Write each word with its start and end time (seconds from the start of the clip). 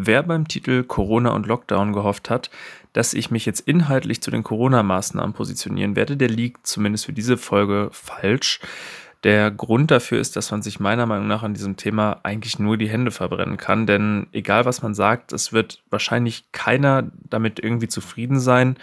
Wer 0.00 0.22
beim 0.22 0.46
Titel 0.46 0.84
Corona 0.84 1.30
und 1.30 1.46
Lockdown 1.48 1.92
gehofft 1.92 2.30
hat, 2.30 2.50
dass 2.92 3.14
ich 3.14 3.32
mich 3.32 3.44
jetzt 3.44 3.58
inhaltlich 3.58 4.22
zu 4.22 4.30
den 4.30 4.44
Corona-Maßnahmen 4.44 5.32
positionieren 5.32 5.96
werde, 5.96 6.16
der 6.16 6.28
liegt 6.28 6.68
zumindest 6.68 7.06
für 7.06 7.12
diese 7.12 7.36
Folge 7.36 7.88
falsch. 7.90 8.60
Der 9.24 9.50
Grund 9.50 9.90
dafür 9.90 10.20
ist, 10.20 10.36
dass 10.36 10.52
man 10.52 10.62
sich 10.62 10.78
meiner 10.78 11.06
Meinung 11.06 11.26
nach 11.26 11.42
an 11.42 11.52
diesem 11.52 11.74
Thema 11.74 12.20
eigentlich 12.22 12.60
nur 12.60 12.76
die 12.76 12.88
Hände 12.88 13.10
verbrennen 13.10 13.56
kann, 13.56 13.88
denn 13.88 14.28
egal 14.30 14.66
was 14.66 14.82
man 14.82 14.94
sagt, 14.94 15.32
es 15.32 15.52
wird 15.52 15.82
wahrscheinlich 15.90 16.52
keiner 16.52 17.10
damit 17.28 17.58
irgendwie 17.58 17.88
zufrieden 17.88 18.38
sein. 18.38 18.76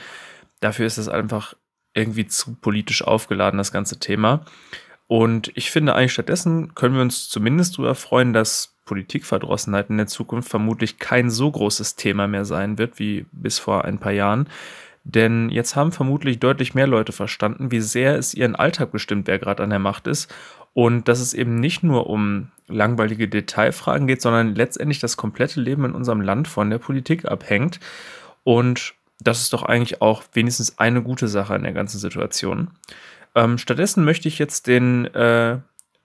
Dafür 0.59 0.86
ist 0.86 0.97
es 0.97 1.07
einfach 1.07 1.54
irgendwie 1.93 2.27
zu 2.27 2.55
politisch 2.55 3.04
aufgeladen, 3.04 3.57
das 3.57 3.71
ganze 3.71 4.00
Thema. 4.00 4.43
Und 5.07 5.51
ich 5.55 5.69
finde 5.69 5.95
eigentlich 5.95 6.13
stattdessen 6.13 6.73
können 6.73 6.95
wir 6.95 7.01
uns 7.01 7.29
zumindest 7.29 7.77
darüber 7.77 7.95
freuen, 7.95 8.33
dass 8.33 8.75
Politikverdrossenheit 8.85 9.89
in 9.89 9.97
der 9.97 10.07
Zukunft 10.07 10.49
vermutlich 10.49 10.99
kein 10.99 11.29
so 11.29 11.51
großes 11.51 11.95
Thema 11.95 12.27
mehr 12.27 12.45
sein 12.45 12.77
wird 12.77 13.00
wie 13.00 13.25
bis 13.32 13.60
vor 13.60 13.86
ein 13.86 13.99
paar 13.99 14.11
Jahren. 14.11 14.47
Denn 15.04 15.49
jetzt 15.49 15.75
haben 15.75 15.91
vermutlich 15.91 16.39
deutlich 16.39 16.73
mehr 16.73 16.87
Leute 16.87 17.11
verstanden, 17.11 17.71
wie 17.71 17.79
sehr 17.79 18.15
es 18.15 18.33
ihren 18.33 18.55
Alltag 18.55 18.91
bestimmt, 18.91 19.27
wer 19.27 19.37
gerade 19.37 19.63
an 19.63 19.69
der 19.69 19.79
Macht 19.79 20.07
ist. 20.07 20.33
Und 20.73 21.07
dass 21.07 21.19
es 21.19 21.33
eben 21.33 21.60
nicht 21.60 21.83
nur 21.83 22.10
um 22.10 22.49
langweilige 22.68 23.27
Detailfragen 23.27 24.07
geht, 24.07 24.21
sondern 24.21 24.55
letztendlich 24.55 24.99
das 24.99 25.15
komplette 25.15 25.61
Leben 25.61 25.85
in 25.85 25.93
unserem 25.93 26.21
Land 26.21 26.47
von 26.47 26.71
der 26.71 26.79
Politik 26.79 27.25
abhängt. 27.25 27.79
Und 28.43 28.96
das 29.19 29.41
ist 29.41 29.54
doch 29.54 29.63
eigentlich 29.63 30.01
auch 30.01 30.24
wenigstens 30.33 30.79
eine 30.79 31.04
gute 31.04 31.27
Sache 31.27 31.55
in 31.55 31.63
der 31.63 31.74
ganzen 31.74 31.99
Situation. 31.99 32.72
Ähm, 33.36 33.58
stattdessen 33.58 34.06
möchte 34.06 34.28
ich 34.28 34.39
jetzt 34.39 34.67
den 34.67 35.06
äh, 35.14 35.59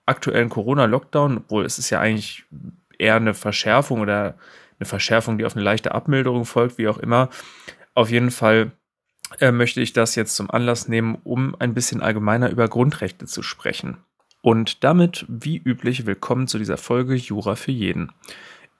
aktuellen 0.05 0.49
Corona-Lockdown, 0.49 1.37
obwohl 1.37 1.65
es 1.65 1.79
ist 1.79 1.89
ja 1.89 1.99
eigentlich 1.99 2.45
eher 2.97 3.15
eine 3.15 3.33
Verschärfung 3.33 4.01
oder 4.01 4.35
eine 4.79 4.85
Verschärfung, 4.85 5.37
die 5.37 5.45
auf 5.45 5.55
eine 5.55 5.63
leichte 5.63 5.93
Abmilderung 5.93 6.45
folgt, 6.45 6.77
wie 6.77 6.87
auch 6.87 6.97
immer. 6.97 7.29
Auf 7.93 8.09
jeden 8.09 8.31
Fall 8.31 8.71
äh, 9.39 9.51
möchte 9.51 9.81
ich 9.81 9.93
das 9.93 10.15
jetzt 10.15 10.35
zum 10.35 10.51
Anlass 10.51 10.87
nehmen, 10.87 11.17
um 11.23 11.55
ein 11.59 11.73
bisschen 11.73 12.01
allgemeiner 12.01 12.49
über 12.49 12.67
Grundrechte 12.67 13.25
zu 13.25 13.41
sprechen. 13.41 13.97
Und 14.41 14.83
damit, 14.83 15.25
wie 15.29 15.57
üblich, 15.57 16.05
willkommen 16.05 16.47
zu 16.47 16.57
dieser 16.57 16.77
Folge 16.77 17.13
Jura 17.13 17.55
für 17.55 17.71
jeden. 17.71 18.11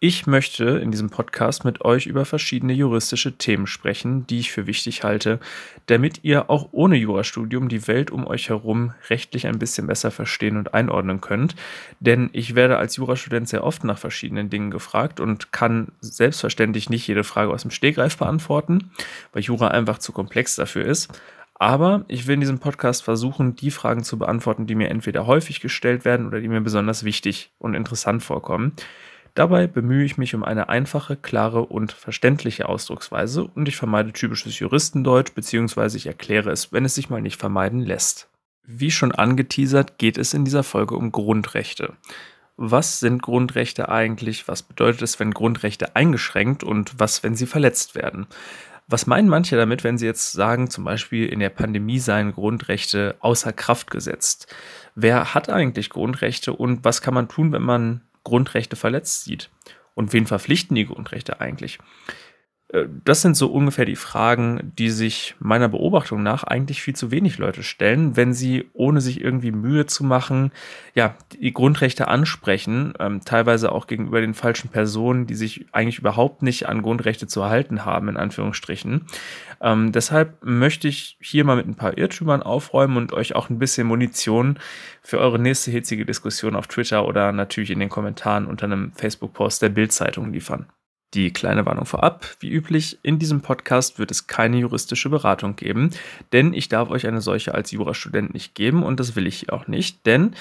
Ich 0.04 0.26
möchte 0.26 0.64
in 0.64 0.90
diesem 0.90 1.12
Podcast 1.12 1.64
mit 1.64 1.86
euch 1.86 2.08
über 2.08 2.26
verschiedene 2.26 2.74
juristische 2.74 3.38
Themen 3.38 3.68
sprechen, 3.68 4.26
die 4.26 4.40
ich 4.40 4.52
für 4.52 4.66
wichtig 4.66 5.04
halte, 5.04 5.40
damit 5.86 6.22
ihr 6.24 6.50
auch 6.50 6.70
ohne 6.72 6.96
Jurastudium 6.96 7.70
die 7.70 7.88
Welt 7.88 8.10
um 8.10 8.26
euch 8.26 8.50
herum 8.50 8.96
rechtlich 9.12 9.46
ein 9.46 9.60
bisschen 9.60 9.86
besser 9.86 10.10
verstehen 10.10 10.58
und 10.58 10.74
einordnen 10.74 11.22
könnt. 11.22 11.54
Denn 12.00 12.32
ich 12.34 12.56
werde 12.56 12.78
als 12.78 12.96
Jurastudent 12.96 13.48
sehr 13.48 13.64
oft 13.64 13.84
nach 13.84 14.00
verschiedenen 14.00 14.50
Dingen 14.50 14.72
gefragt 14.72 15.20
und 15.20 15.52
kann 15.52 15.90
selbstverständlich 16.00 16.90
nicht 16.90 17.08
jede 17.08 17.24
Frage 17.24 17.52
aus 17.52 17.62
dem 17.62 17.70
Stegreif 17.70 18.18
beantworten, 18.18 18.90
weil 19.34 19.44
Jura 19.44 19.68
einfach 19.68 20.00
zu 20.00 20.14
komplex 20.14 20.56
dafür 20.56 20.84
ist. 20.84 21.14
Aber 21.54 22.06
ich 22.08 22.26
will 22.26 22.34
in 22.34 22.40
diesem 22.40 22.58
Podcast 22.58 23.04
versuchen, 23.04 23.56
die 23.56 23.70
Fragen 23.70 24.04
zu 24.04 24.18
beantworten, 24.18 24.66
die 24.66 24.74
mir 24.74 24.90
entweder 24.90 25.28
häufig 25.28 25.60
gestellt 25.60 26.06
werden 26.06 26.26
oder 26.26 26.42
die 26.42 26.48
mir 26.48 26.62
besonders 26.62 27.04
wichtig 27.04 27.52
und 27.60 27.76
interessant 27.76 28.24
vorkommen. 28.24 28.74
Dabei 29.34 29.68
bemühe 29.68 30.04
ich 30.04 30.18
mich 30.18 30.36
um 30.36 30.44
eine 30.44 30.68
einfache, 30.68 31.16
klare 31.16 31.66
und 31.66 31.94
verständliche 31.94 32.68
Ausdrucksweise 32.68 33.46
und 33.46 33.68
ich 33.68 33.78
vermeide 33.78 34.12
typisches 34.12 34.60
Juristendeutsch 34.60 35.34
bzw. 35.34 35.96
ich 35.96 36.08
erkläre 36.08 36.52
es, 36.52 36.74
wenn 36.74 36.84
es 36.84 36.96
sich 36.96 37.10
mal 37.10 37.22
nicht 37.22 37.40
vermeiden 37.40 37.80
lässt. 37.80 38.28
Wie 38.64 38.92
schon 38.92 39.14
angeteasert, 39.14 39.98
geht 39.98 40.18
es 40.18 40.34
in 40.34 40.46
dieser 40.46 40.64
Folge 40.64 40.96
um 40.96 41.12
Grundrechte. 41.12 41.94
Was 42.58 43.00
sind 43.00 43.22
Grundrechte 43.22 43.90
eigentlich? 43.90 44.48
Was 44.48 44.64
bedeutet 44.64 45.02
es, 45.02 45.20
wenn 45.20 45.32
Grundrechte 45.32 45.96
eingeschränkt 45.96 46.64
und 46.64 47.00
was, 47.00 47.24
wenn 47.24 47.36
sie 47.36 47.48
verletzt 47.48 47.96
werden? 47.96 48.28
Was 48.88 49.08
meinen 49.08 49.30
manche 49.30 49.56
damit, 49.56 49.86
wenn 49.86 49.98
sie 49.98 50.06
jetzt 50.06 50.34
sagen, 50.34 50.70
zum 50.70 50.84
Beispiel 50.84 51.26
in 51.28 51.40
der 51.40 51.50
Pandemie 51.50 52.00
seien 52.00 52.34
Grundrechte 52.34 53.16
außer 53.22 53.54
Kraft 53.54 53.90
gesetzt? 53.90 54.54
Wer 54.96 55.34
hat 55.34 55.50
eigentlich 55.50 55.90
Grundrechte 55.90 56.52
und 56.52 56.84
was 56.84 57.02
kann 57.02 57.14
man 57.14 57.30
tun, 57.30 57.54
wenn 57.54 57.62
man 57.62 58.02
Grundrechte 58.24 58.76
verletzt 58.76 59.26
sieht. 59.26 59.50
Und 59.94 60.14
wen 60.14 60.26
verpflichten 60.26 60.76
die 60.76 60.86
Grundrechte 60.86 61.42
eigentlich? 61.42 61.80
Äh, 62.72 62.86
das 63.04 63.22
sind 63.22 63.36
so 63.36 63.48
ungefähr 63.48 63.86
die 63.86 63.96
Fragen, 63.96 64.72
die 64.78 64.90
sich 64.90 65.36
meiner 65.40 65.70
Beobachtung 65.70 66.24
nach 66.24 66.44
eigentlich 66.44 66.82
viel 66.82 66.96
zu 66.96 67.12
wenig 67.12 67.38
Leute 67.38 67.64
stellen, 67.64 68.16
wenn 68.18 68.34
sie, 68.34 68.70
ohne 68.74 69.02
sich 69.02 69.22
irgendwie 69.22 69.52
Mühe 69.52 69.86
zu 69.86 70.04
machen, 70.04 70.52
ja, 70.96 71.16
die 71.34 71.54
Grundrechte 71.54 72.08
ansprechen, 72.08 72.94
ähm, 73.00 73.22
teilweise 73.24 73.72
auch 73.72 73.88
gegenüber 73.88 74.22
den 74.22 74.34
falschen 74.34 74.70
Personen, 74.70 75.28
die 75.28 75.36
sich 75.36 75.66
eigentlich 75.72 76.00
überhaupt 76.00 76.42
nicht 76.42 76.68
an 76.68 76.82
Grundrechte 76.82 77.28
zu 77.28 77.46
halten 77.46 77.86
haben, 77.86 78.10
in 78.10 78.18
Anführungsstrichen. 78.18 79.06
Ähm, 79.62 79.92
deshalb 79.92 80.44
möchte 80.44 80.88
ich 80.88 81.18
hier 81.22 81.46
mal 81.46 81.56
mit 81.56 81.68
ein 81.68 81.76
paar 81.76 81.98
Irrtümern 81.98 82.42
aufräumen 82.42 82.98
und 82.98 83.14
euch 83.14 83.36
auch 83.36 83.50
ein 83.50 83.60
bisschen 83.60 83.88
Munition 83.88 84.58
für 85.02 85.20
eure 85.20 85.40
nächste 85.40 85.72
hitzige 85.72 86.06
Diskussion 86.06 86.56
auf 86.56 86.68
Twitter 86.68 87.06
oder 87.06 87.32
natürlich 87.32 87.72
in 87.72 87.80
den 87.80 87.90
Kommentaren 87.90 88.46
unter 88.46 88.66
einem 88.66 88.92
Facebook-Post 88.94 89.62
der 89.62 89.70
Bild-Zeitung 89.70 90.32
liefern. 90.34 90.68
Die 91.14 91.34
kleine 91.34 91.66
Warnung 91.66 91.86
vorab, 91.86 92.26
wie 92.40 92.50
üblich, 92.50 93.00
in 93.04 93.20
diesem 93.20 93.42
Podcast 93.42 94.00
wird 94.00 94.12
es 94.12 94.28
keine 94.28 94.58
juristische 94.58 95.10
Beratung 95.10 95.58
geben, 95.58 95.90
denn 96.32 96.54
ich 96.54 96.70
darf 96.70 96.90
euch 96.90 97.06
eine 97.06 97.20
solche 97.20 97.54
als 97.54 97.72
Jurastudent 97.72 98.34
nicht 98.34 98.56
geben 98.56 98.82
und 98.82 98.98
das 98.98 99.14
will 99.18 99.28
ich 99.28 99.52
auch 99.52 99.68
nicht, 99.68 100.06
denn 100.06 100.36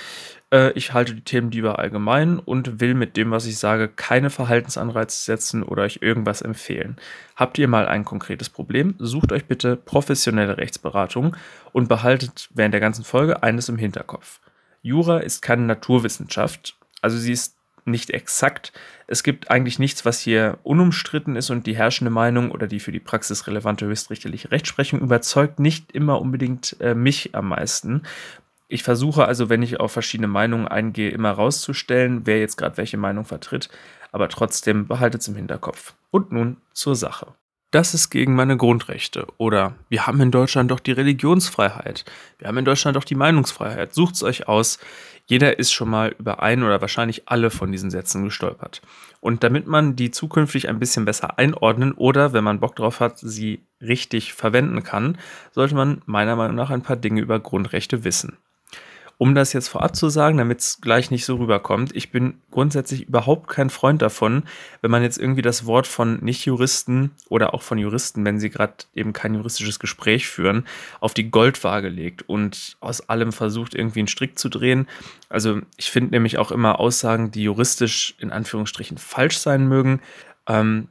äh, 0.53 0.71
ich 0.75 0.93
halte 0.93 1.17
die 1.17 1.23
Themen 1.23 1.51
lieber 1.51 1.81
allgemein 1.81 2.39
und 2.39 2.81
will 2.81 2.95
mit 2.95 3.17
dem, 3.17 3.33
was 3.33 3.47
ich 3.47 3.59
sage, 3.59 3.89
keine 3.89 4.31
Verhaltensanreize 4.31 5.25
setzen 5.25 5.65
oder 5.65 5.83
euch 5.83 5.99
irgendwas 6.03 6.41
empfehlen. 6.41 6.97
Habt 7.35 7.59
ihr 7.59 7.67
mal 7.67 7.89
ein 7.89 8.05
konkretes 8.05 8.49
Problem, 8.49 8.95
sucht 9.01 9.33
euch 9.33 9.47
bitte 9.47 9.75
professionelle 9.75 10.57
Rechtsberatung 10.57 11.37
und 11.73 11.89
behaltet 11.89 12.49
während 12.55 12.75
der 12.75 12.81
ganzen 12.81 13.05
Folge 13.05 13.43
eines 13.43 13.69
im 13.69 13.77
Hinterkopf. 13.77 14.39
Jura 14.83 15.19
ist 15.19 15.43
keine 15.43 15.63
Naturwissenschaft, 15.63 16.77
also 17.03 17.19
sie 17.19 17.33
ist 17.33 17.59
nicht 17.85 18.11
exakt. 18.11 18.73
Es 19.07 19.23
gibt 19.23 19.51
eigentlich 19.51 19.79
nichts, 19.79 20.05
was 20.05 20.21
hier 20.21 20.59
unumstritten 20.63 21.37
ist 21.37 21.51
und 21.51 21.67
die 21.67 21.77
herrschende 21.77 22.11
Meinung 22.11 22.51
oder 22.51 22.67
die 22.67 22.81
für 22.81 22.93
die 22.93 23.01
Praxis 23.01 23.47
relevante 23.47 23.87
höchstrichterliche 23.87 24.51
Rechtsprechung 24.51 25.01
überzeugt 25.01 25.61
nicht 25.61 25.93
immer 25.93 26.21
unbedingt 26.21 26.77
äh, 26.81 26.95
mich 26.95 27.35
am 27.35 27.49
meisten. 27.49 28.03
Ich 28.69 28.83
versuche 28.83 29.25
also, 29.25 29.49
wenn 29.49 29.63
ich 29.63 29.81
auf 29.81 29.93
verschiedene 29.93 30.29
Meinungen 30.29 30.69
eingehe, 30.69 31.11
immer 31.11 31.33
rauszustellen, 31.33 32.27
wer 32.27 32.39
jetzt 32.39 32.57
gerade 32.57 32.77
welche 32.77 32.99
Meinung 32.99 33.25
vertritt, 33.25 33.69
aber 34.13 34.29
trotzdem 34.29 34.87
behaltet 34.87 35.23
es 35.23 35.29
im 35.29 35.35
Hinterkopf. 35.35 35.95
Und 36.11 36.31
nun 36.31 36.59
zur 36.73 36.95
Sache. 36.95 37.35
Das 37.71 37.95
ist 37.95 38.11
gegen 38.11 38.35
meine 38.35 38.57
Grundrechte. 38.57 39.27
Oder 39.37 39.77
wir 39.89 40.07
haben 40.07 40.21
in 40.21 40.33
Deutschland 40.33 40.71
doch 40.73 40.81
die 40.81 40.93
Religionsfreiheit. 40.93 42.05
Wir 42.39 42.49
haben 42.49 42.59
in 42.59 42.65
Deutschland 42.65 42.97
doch 42.97 43.05
die 43.05 43.15
Meinungsfreiheit. 43.15 43.95
Sucht's 43.95 44.25
euch 44.25 44.49
aus. 44.49 44.79
Jeder 45.27 45.61
ist 45.61 45.71
schon 45.71 45.89
mal 45.89 46.13
über 46.19 46.43
ein 46.43 46.65
oder 46.65 46.81
wahrscheinlich 46.81 47.29
alle 47.29 47.51
von 47.51 47.71
diesen 47.71 47.93
Sätzen 47.93 48.25
gestolpert. 48.25 48.83
Und 49.21 49.45
damit 49.45 49.69
man 49.69 49.95
die 49.95 50.11
zukünftig 50.11 50.69
ein 50.69 50.81
bisschen 50.81 51.05
besser 51.05 51.39
einordnen 51.39 51.93
oder, 51.93 52.33
wenn 52.33 52.43
man 52.43 52.59
Bock 52.59 52.75
drauf 52.75 52.99
hat, 52.99 53.21
sie 53.21 53.61
richtig 53.81 54.35
verwenden 54.35 54.83
kann, 54.83 55.17
sollte 55.53 55.77
man 55.77 56.03
meiner 56.07 56.35
Meinung 56.35 56.57
nach 56.57 56.71
ein 56.71 56.83
paar 56.83 56.97
Dinge 56.97 57.21
über 57.21 57.39
Grundrechte 57.39 58.03
wissen. 58.03 58.39
Um 59.21 59.35
das 59.35 59.53
jetzt 59.53 59.69
vorab 59.69 59.95
zu 59.97 60.09
sagen, 60.09 60.39
damit 60.39 60.61
es 60.61 60.81
gleich 60.81 61.11
nicht 61.11 61.27
so 61.27 61.37
rüberkommt, 61.37 61.95
ich 61.95 62.11
bin 62.11 62.41
grundsätzlich 62.51 63.07
überhaupt 63.07 63.49
kein 63.49 63.69
Freund 63.69 64.01
davon, 64.01 64.45
wenn 64.81 64.91
man 64.91 65.03
jetzt 65.03 65.19
irgendwie 65.19 65.43
das 65.43 65.67
Wort 65.67 65.87
von 65.87 66.25
Nicht-Juristen 66.25 67.11
oder 67.29 67.53
auch 67.53 67.61
von 67.61 67.77
Juristen, 67.77 68.25
wenn 68.25 68.41
sie 68.41 68.49
gerade 68.49 68.73
eben 68.95 69.13
kein 69.13 69.35
juristisches 69.35 69.79
Gespräch 69.79 70.27
führen, 70.27 70.67
auf 71.01 71.13
die 71.13 71.31
Goldwaage 71.31 71.91
legt 71.91 72.31
und 72.31 72.79
aus 72.81 73.11
allem 73.11 73.33
versucht, 73.33 73.75
irgendwie 73.75 73.99
einen 73.99 74.09
Strick 74.09 74.39
zu 74.39 74.49
drehen. 74.49 74.89
Also 75.29 75.61
ich 75.77 75.91
finde 75.91 76.13
nämlich 76.13 76.39
auch 76.39 76.51
immer 76.51 76.81
Aussagen, 76.81 77.31
die 77.31 77.43
juristisch 77.43 78.15
in 78.21 78.31
Anführungsstrichen 78.31 78.97
falsch 78.97 79.37
sein 79.37 79.69
mögen, 79.69 80.01
ähm, 80.47 80.89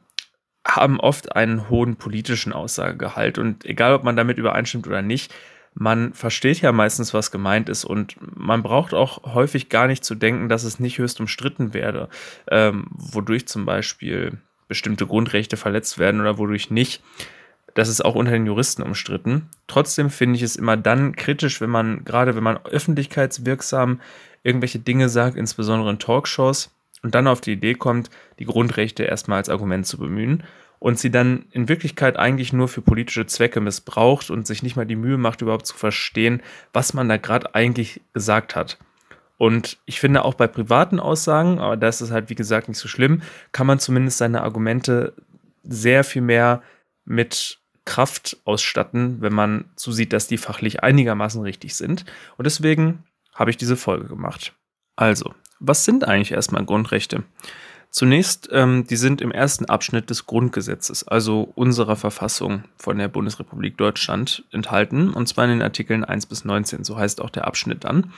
haben 0.68 1.00
oft 1.00 1.36
einen 1.36 1.68
hohen 1.72 1.96
politischen 1.96 2.54
Aussagegehalt. 2.54 3.40
Und 3.40 3.66
egal, 3.66 3.96
ob 3.96 4.04
man 4.04 4.16
damit 4.16 4.38
übereinstimmt 4.38 4.86
oder 4.86 5.02
nicht, 5.02 5.34
man 5.74 6.14
versteht 6.14 6.62
ja 6.62 6.72
meistens, 6.72 7.14
was 7.14 7.32
gemeint 7.32 7.70
ist 7.70 7.86
und 7.86 8.16
man 8.36 8.64
braucht 8.64 8.94
auch 8.94 9.34
häufig 9.34 9.70
gar 9.70 9.88
nicht 9.88 10.04
zu 10.04 10.16
denken, 10.16 10.50
dass 10.50 10.64
es 10.64 10.80
nicht 10.80 10.98
höchst 10.98 11.20
umstritten 11.20 11.74
werde, 11.74 12.10
ähm, 12.50 12.88
wodurch 12.90 13.48
zum 13.48 13.66
Beispiel 13.66 14.40
bestimmte 14.68 15.08
Grundrechte 15.08 15.58
verletzt 15.58 15.98
werden 15.98 16.22
oder 16.22 16.38
wodurch 16.38 16.70
nicht. 16.70 17.02
Das 17.76 17.88
ist 17.88 18.04
auch 18.04 18.16
unter 18.16 18.32
den 18.32 18.46
Juristen 18.46 18.82
umstritten. 18.84 19.50
Trotzdem 19.68 20.10
finde 20.10 20.38
ich 20.38 20.44
es 20.44 20.56
immer 20.56 20.76
dann 20.76 21.16
kritisch, 21.16 21.62
wenn 21.62 21.70
man, 21.70 22.04
gerade 22.04 22.36
wenn 22.36 22.44
man 22.44 22.58
öffentlichkeitswirksam 22.66 24.02
irgendwelche 24.44 24.80
Dinge 24.80 25.10
sagt, 25.10 25.38
insbesondere 25.38 25.90
in 25.92 26.00
Talkshows, 26.00 26.72
und 27.02 27.16
dann 27.16 27.28
auf 27.28 27.42
die 27.42 27.54
Idee 27.54 27.76
kommt, 27.76 28.10
die 28.40 28.46
Grundrechte 28.46 29.04
erstmal 29.04 29.38
als 29.38 29.50
Argument 29.50 29.86
zu 29.88 29.98
bemühen 29.98 30.44
und 30.80 30.98
sie 30.98 31.12
dann 31.12 31.46
in 31.52 31.68
Wirklichkeit 31.68 32.18
eigentlich 32.18 32.54
nur 32.54 32.68
für 32.68 32.82
politische 32.82 33.26
Zwecke 33.26 33.60
missbraucht 33.60 34.30
und 34.30 34.48
sich 34.48 34.64
nicht 34.64 34.76
mal 34.76 34.86
die 34.86 34.96
Mühe 34.96 35.18
macht, 35.18 35.42
überhaupt 35.42 35.68
zu 35.68 35.76
verstehen, 35.76 36.42
was 36.74 36.94
man 36.94 37.10
da 37.10 37.18
gerade 37.18 37.54
eigentlich 37.54 38.02
gesagt 38.14 38.56
hat. 38.56 38.78
Und 39.38 39.78
ich 39.86 40.00
finde 40.00 40.26
auch 40.26 40.34
bei 40.34 40.48
privaten 40.48 41.00
Aussagen, 41.00 41.60
aber 41.60 41.78
da 41.78 41.88
ist 41.88 42.12
halt 42.12 42.30
wie 42.30 42.36
gesagt 42.36 42.68
nicht 42.68 42.78
so 42.78 42.88
schlimm, 42.88 43.22
kann 43.52 43.68
man 43.68 43.80
zumindest 43.80 44.18
seine 44.18 44.42
Argumente 44.42 45.14
sehr 45.64 46.04
viel 46.04 46.22
mehr 46.22 46.62
mit 47.06 47.60
Kraft 47.86 48.38
ausstatten, 48.46 49.22
wenn 49.22 49.34
man 49.34 49.66
zusieht, 49.76 50.14
dass 50.14 50.28
die 50.28 50.38
fachlich 50.38 50.84
einigermaßen 50.84 51.42
richtig 51.42 51.76
sind. 51.76 52.06
Und 52.38 52.46
deswegen 52.46 53.04
habe 53.34 53.50
ich 53.50 53.58
diese 53.58 53.78
Folge 53.78 54.08
gemacht. 54.08 54.54
Also, 54.96 55.34
was 55.60 55.86
sind 55.86 56.08
eigentlich 56.08 56.32
erstmal 56.32 56.66
Grundrechte? 56.66 57.24
Zunächst, 57.92 58.50
ähm, 58.52 58.86
die 58.86 58.96
sind 58.96 59.20
im 59.20 59.32
ersten 59.32 59.66
Abschnitt 59.66 60.12
des 60.12 60.28
Grundgesetzes, 60.28 61.08
also 61.08 61.52
unserer 61.56 61.96
Verfassung 61.96 62.64
von 62.78 63.00
der 63.00 63.08
Bundesrepublik 63.08 63.78
Deutschland, 63.78 64.44
enthalten, 64.52 65.12
und 65.12 65.28
zwar 65.28 65.46
in 65.46 65.52
den 65.52 65.62
Artikeln 65.64 66.04
1 66.04 66.28
bis 66.28 66.46
19, 66.46 66.84
so 66.84 66.98
heißt 66.98 67.20
auch 67.20 67.32
der 67.32 67.48
Abschnitt 67.48 67.84
dann. 67.84 68.14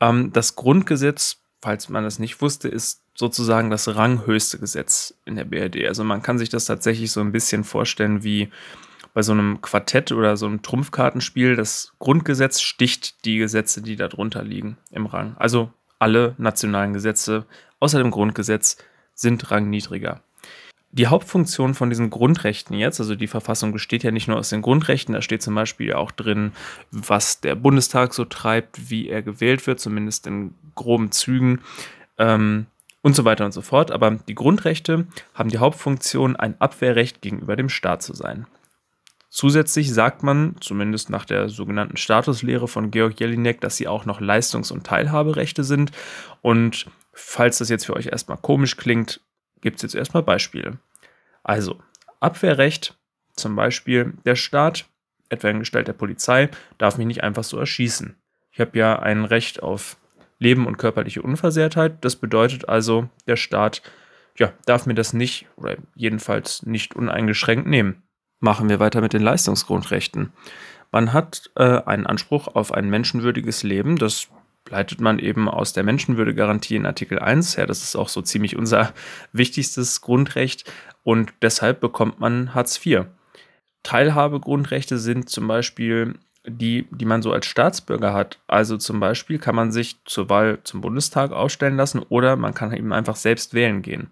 Ähm, 0.00 0.30
das 0.32 0.56
Grundgesetz, 0.56 1.38
falls 1.62 1.88
man 1.88 2.04
das 2.04 2.18
nicht 2.18 2.42
wusste, 2.42 2.68
ist 2.68 3.02
sozusagen 3.14 3.70
das 3.70 3.96
ranghöchste 3.96 4.58
Gesetz 4.58 5.14
in 5.24 5.36
der 5.36 5.44
BRD. 5.44 5.88
Also 5.88 6.04
man 6.04 6.22
kann 6.22 6.38
sich 6.38 6.50
das 6.50 6.66
tatsächlich 6.66 7.10
so 7.10 7.20
ein 7.20 7.32
bisschen 7.32 7.64
vorstellen 7.64 8.22
wie 8.22 8.50
bei 9.14 9.22
so 9.22 9.32
einem 9.32 9.60
Quartett 9.62 10.12
oder 10.12 10.36
so 10.36 10.46
einem 10.46 10.62
Trumpfkartenspiel. 10.62 11.56
Das 11.56 11.94
Grundgesetz 11.98 12.60
sticht 12.60 13.24
die 13.24 13.38
Gesetze, 13.38 13.82
die 13.82 13.96
darunter 13.96 14.44
liegen, 14.44 14.76
im 14.90 15.06
Rang. 15.06 15.34
Also 15.38 15.72
alle 15.98 16.34
nationalen 16.38 16.92
Gesetze 16.92 17.46
außer 17.80 17.98
dem 17.98 18.12
Grundgesetz 18.12 18.76
sind 19.18 19.50
rangniedriger. 19.50 20.22
Die 20.90 21.08
Hauptfunktion 21.08 21.74
von 21.74 21.90
diesen 21.90 22.08
Grundrechten 22.08 22.74
jetzt, 22.74 22.98
also 22.98 23.14
die 23.14 23.26
Verfassung 23.26 23.72
besteht 23.72 24.02
ja 24.02 24.10
nicht 24.10 24.26
nur 24.26 24.38
aus 24.38 24.48
den 24.48 24.62
Grundrechten, 24.62 25.12
da 25.12 25.20
steht 25.20 25.42
zum 25.42 25.54
Beispiel 25.54 25.92
auch 25.92 26.10
drin, 26.12 26.52
was 26.90 27.40
der 27.40 27.56
Bundestag 27.56 28.14
so 28.14 28.24
treibt, 28.24 28.88
wie 28.88 29.08
er 29.08 29.22
gewählt 29.22 29.66
wird, 29.66 29.80
zumindest 29.80 30.26
in 30.26 30.54
groben 30.74 31.12
Zügen 31.12 31.60
ähm, 32.16 32.66
und 33.02 33.14
so 33.14 33.26
weiter 33.26 33.44
und 33.44 33.52
so 33.52 33.60
fort. 33.60 33.90
Aber 33.90 34.12
die 34.12 34.34
Grundrechte 34.34 35.06
haben 35.34 35.50
die 35.50 35.58
Hauptfunktion, 35.58 36.36
ein 36.36 36.58
Abwehrrecht 36.58 37.20
gegenüber 37.20 37.56
dem 37.56 37.68
Staat 37.68 38.02
zu 38.02 38.14
sein. 38.14 38.46
Zusätzlich 39.28 39.92
sagt 39.92 40.22
man, 40.22 40.56
zumindest 40.60 41.10
nach 41.10 41.24
der 41.24 41.48
sogenannten 41.48 41.98
Statuslehre 41.98 42.66
von 42.66 42.90
Georg 42.90 43.20
Jelinek, 43.20 43.60
dass 43.60 43.76
sie 43.76 43.86
auch 43.86 44.06
noch 44.06 44.20
Leistungs- 44.20 44.72
und 44.72 44.84
Teilhaberechte 44.84 45.64
sind. 45.64 45.92
Und 46.40 46.86
falls 47.12 47.58
das 47.58 47.68
jetzt 47.68 47.84
für 47.84 47.94
euch 47.94 48.06
erstmal 48.06 48.38
komisch 48.38 48.76
klingt, 48.76 49.20
gibt 49.60 49.76
es 49.76 49.82
jetzt 49.82 49.94
erstmal 49.94 50.22
Beispiele. 50.22 50.78
Also, 51.42 51.78
Abwehrrecht, 52.20 52.98
zum 53.36 53.54
Beispiel 53.54 54.14
der 54.24 54.34
Staat, 54.34 54.86
etwa 55.28 55.48
in 55.48 55.58
Gestalt 55.58 55.88
der 55.88 55.92
Polizei, 55.92 56.48
darf 56.78 56.96
mich 56.96 57.06
nicht 57.06 57.22
einfach 57.22 57.44
so 57.44 57.58
erschießen. 57.58 58.16
Ich 58.50 58.60
habe 58.60 58.78
ja 58.78 58.98
ein 58.98 59.24
Recht 59.24 59.62
auf 59.62 59.98
Leben 60.38 60.66
und 60.66 60.78
körperliche 60.78 61.22
Unversehrtheit. 61.22 62.04
Das 62.04 62.16
bedeutet 62.16 62.68
also, 62.68 63.08
der 63.26 63.36
Staat 63.36 63.82
ja, 64.38 64.52
darf 64.66 64.86
mir 64.86 64.94
das 64.94 65.12
nicht 65.12 65.46
oder 65.56 65.76
jedenfalls 65.94 66.64
nicht 66.64 66.94
uneingeschränkt 66.94 67.66
nehmen. 67.66 68.02
Machen 68.40 68.68
wir 68.68 68.80
weiter 68.80 69.00
mit 69.00 69.12
den 69.12 69.22
Leistungsgrundrechten. 69.22 70.32
Man 70.92 71.12
hat 71.12 71.50
äh, 71.56 71.82
einen 71.82 72.06
Anspruch 72.06 72.48
auf 72.48 72.72
ein 72.72 72.88
menschenwürdiges 72.88 73.62
Leben. 73.62 73.98
Das 73.98 74.28
leitet 74.70 75.00
man 75.00 75.18
eben 75.18 75.48
aus 75.48 75.72
der 75.72 75.82
Menschenwürdegarantie 75.82 76.76
in 76.76 76.86
Artikel 76.86 77.18
1 77.18 77.56
her. 77.56 77.66
Das 77.66 77.82
ist 77.82 77.96
auch 77.96 78.08
so 78.08 78.22
ziemlich 78.22 78.56
unser 78.56 78.92
wichtigstes 79.32 80.00
Grundrecht 80.00 80.70
und 81.04 81.32
deshalb 81.42 81.80
bekommt 81.80 82.20
man 82.20 82.54
Hartz 82.54 82.84
IV. 82.84 83.06
Teilhabegrundrechte 83.82 84.98
sind 84.98 85.28
zum 85.28 85.48
Beispiel 85.48 86.14
die, 86.46 86.86
die 86.90 87.04
man 87.04 87.22
so 87.22 87.32
als 87.32 87.46
Staatsbürger 87.46 88.12
hat. 88.12 88.38
Also 88.46 88.76
zum 88.76 89.00
Beispiel 89.00 89.38
kann 89.38 89.54
man 89.54 89.72
sich 89.72 89.96
zur 90.04 90.28
Wahl 90.28 90.58
zum 90.64 90.80
Bundestag 90.80 91.32
aufstellen 91.32 91.76
lassen 91.76 92.00
oder 92.08 92.36
man 92.36 92.54
kann 92.54 92.72
eben 92.72 92.92
einfach 92.92 93.16
selbst 93.16 93.54
wählen 93.54 93.82
gehen. 93.82 94.10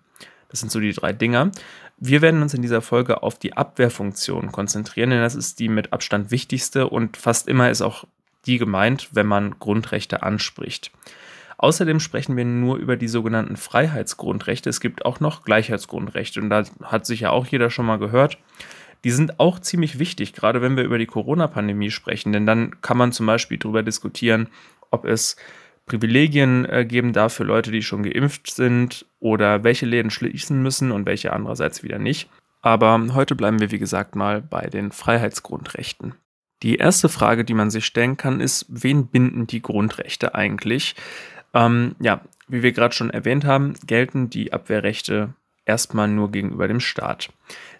Das 0.48 0.60
sind 0.60 0.70
so 0.70 0.80
die 0.80 0.92
drei 0.92 1.12
Dinger. 1.12 1.50
Wir 1.98 2.20
werden 2.20 2.42
uns 2.42 2.52
in 2.52 2.62
dieser 2.62 2.82
Folge 2.82 3.22
auf 3.22 3.38
die 3.38 3.56
Abwehrfunktion 3.56 4.52
konzentrieren, 4.52 5.10
denn 5.10 5.22
das 5.22 5.34
ist 5.34 5.58
die 5.58 5.68
mit 5.68 5.92
Abstand 5.92 6.30
wichtigste 6.30 6.88
und 6.88 7.16
fast 7.16 7.48
immer 7.48 7.70
ist 7.70 7.80
auch 7.80 8.04
die 8.44 8.58
gemeint, 8.58 9.08
wenn 9.12 9.26
man 9.26 9.58
Grundrechte 9.58 10.22
anspricht. 10.22 10.92
Außerdem 11.58 12.00
sprechen 12.00 12.36
wir 12.36 12.44
nur 12.44 12.76
über 12.76 12.96
die 12.96 13.08
sogenannten 13.08 13.56
Freiheitsgrundrechte. 13.56 14.68
Es 14.68 14.80
gibt 14.80 15.06
auch 15.06 15.20
noch 15.20 15.42
Gleichheitsgrundrechte 15.42 16.40
und 16.40 16.50
da 16.50 16.64
hat 16.82 17.06
sich 17.06 17.20
ja 17.20 17.30
auch 17.30 17.46
jeder 17.46 17.70
schon 17.70 17.86
mal 17.86 17.98
gehört. 17.98 18.38
Die 19.04 19.10
sind 19.10 19.40
auch 19.40 19.58
ziemlich 19.58 19.98
wichtig, 19.98 20.34
gerade 20.34 20.60
wenn 20.60 20.76
wir 20.76 20.84
über 20.84 20.98
die 20.98 21.06
Corona-Pandemie 21.06 21.90
sprechen, 21.90 22.32
denn 22.32 22.44
dann 22.44 22.80
kann 22.82 22.98
man 22.98 23.12
zum 23.12 23.24
Beispiel 23.24 23.56
darüber 23.56 23.82
diskutieren, 23.82 24.48
ob 24.90 25.06
es 25.06 25.36
Privilegien 25.86 26.64
äh, 26.66 26.84
geben 26.84 27.12
darf 27.12 27.34
für 27.34 27.44
Leute, 27.44 27.70
die 27.70 27.82
schon 27.82 28.02
geimpft 28.02 28.50
sind 28.50 29.06
oder 29.20 29.64
welche 29.64 29.86
Läden 29.86 30.10
schließen 30.10 30.62
müssen 30.62 30.92
und 30.92 31.06
welche 31.06 31.32
andererseits 31.32 31.82
wieder 31.82 31.98
nicht. 31.98 32.28
Aber 32.60 33.00
heute 33.14 33.36
bleiben 33.36 33.60
wir, 33.60 33.70
wie 33.70 33.78
gesagt, 33.78 34.16
mal 34.16 34.42
bei 34.42 34.66
den 34.66 34.90
Freiheitsgrundrechten. 34.90 36.14
Die 36.62 36.76
erste 36.76 37.08
Frage, 37.08 37.44
die 37.44 37.54
man 37.54 37.70
sich 37.70 37.86
stellen 37.86 38.16
kann, 38.16 38.40
ist, 38.40 38.66
wen 38.68 39.06
binden 39.06 39.46
die 39.46 39.62
Grundrechte 39.62 40.34
eigentlich? 40.34 40.96
Ähm, 41.54 41.94
ja, 42.00 42.22
wie 42.48 42.62
wir 42.62 42.72
gerade 42.72 42.94
schon 42.94 43.10
erwähnt 43.10 43.44
haben, 43.44 43.74
gelten 43.86 44.30
die 44.30 44.52
Abwehrrechte 44.52 45.34
erstmal 45.66 46.08
nur 46.08 46.30
gegenüber 46.30 46.68
dem 46.68 46.80
Staat. 46.80 47.30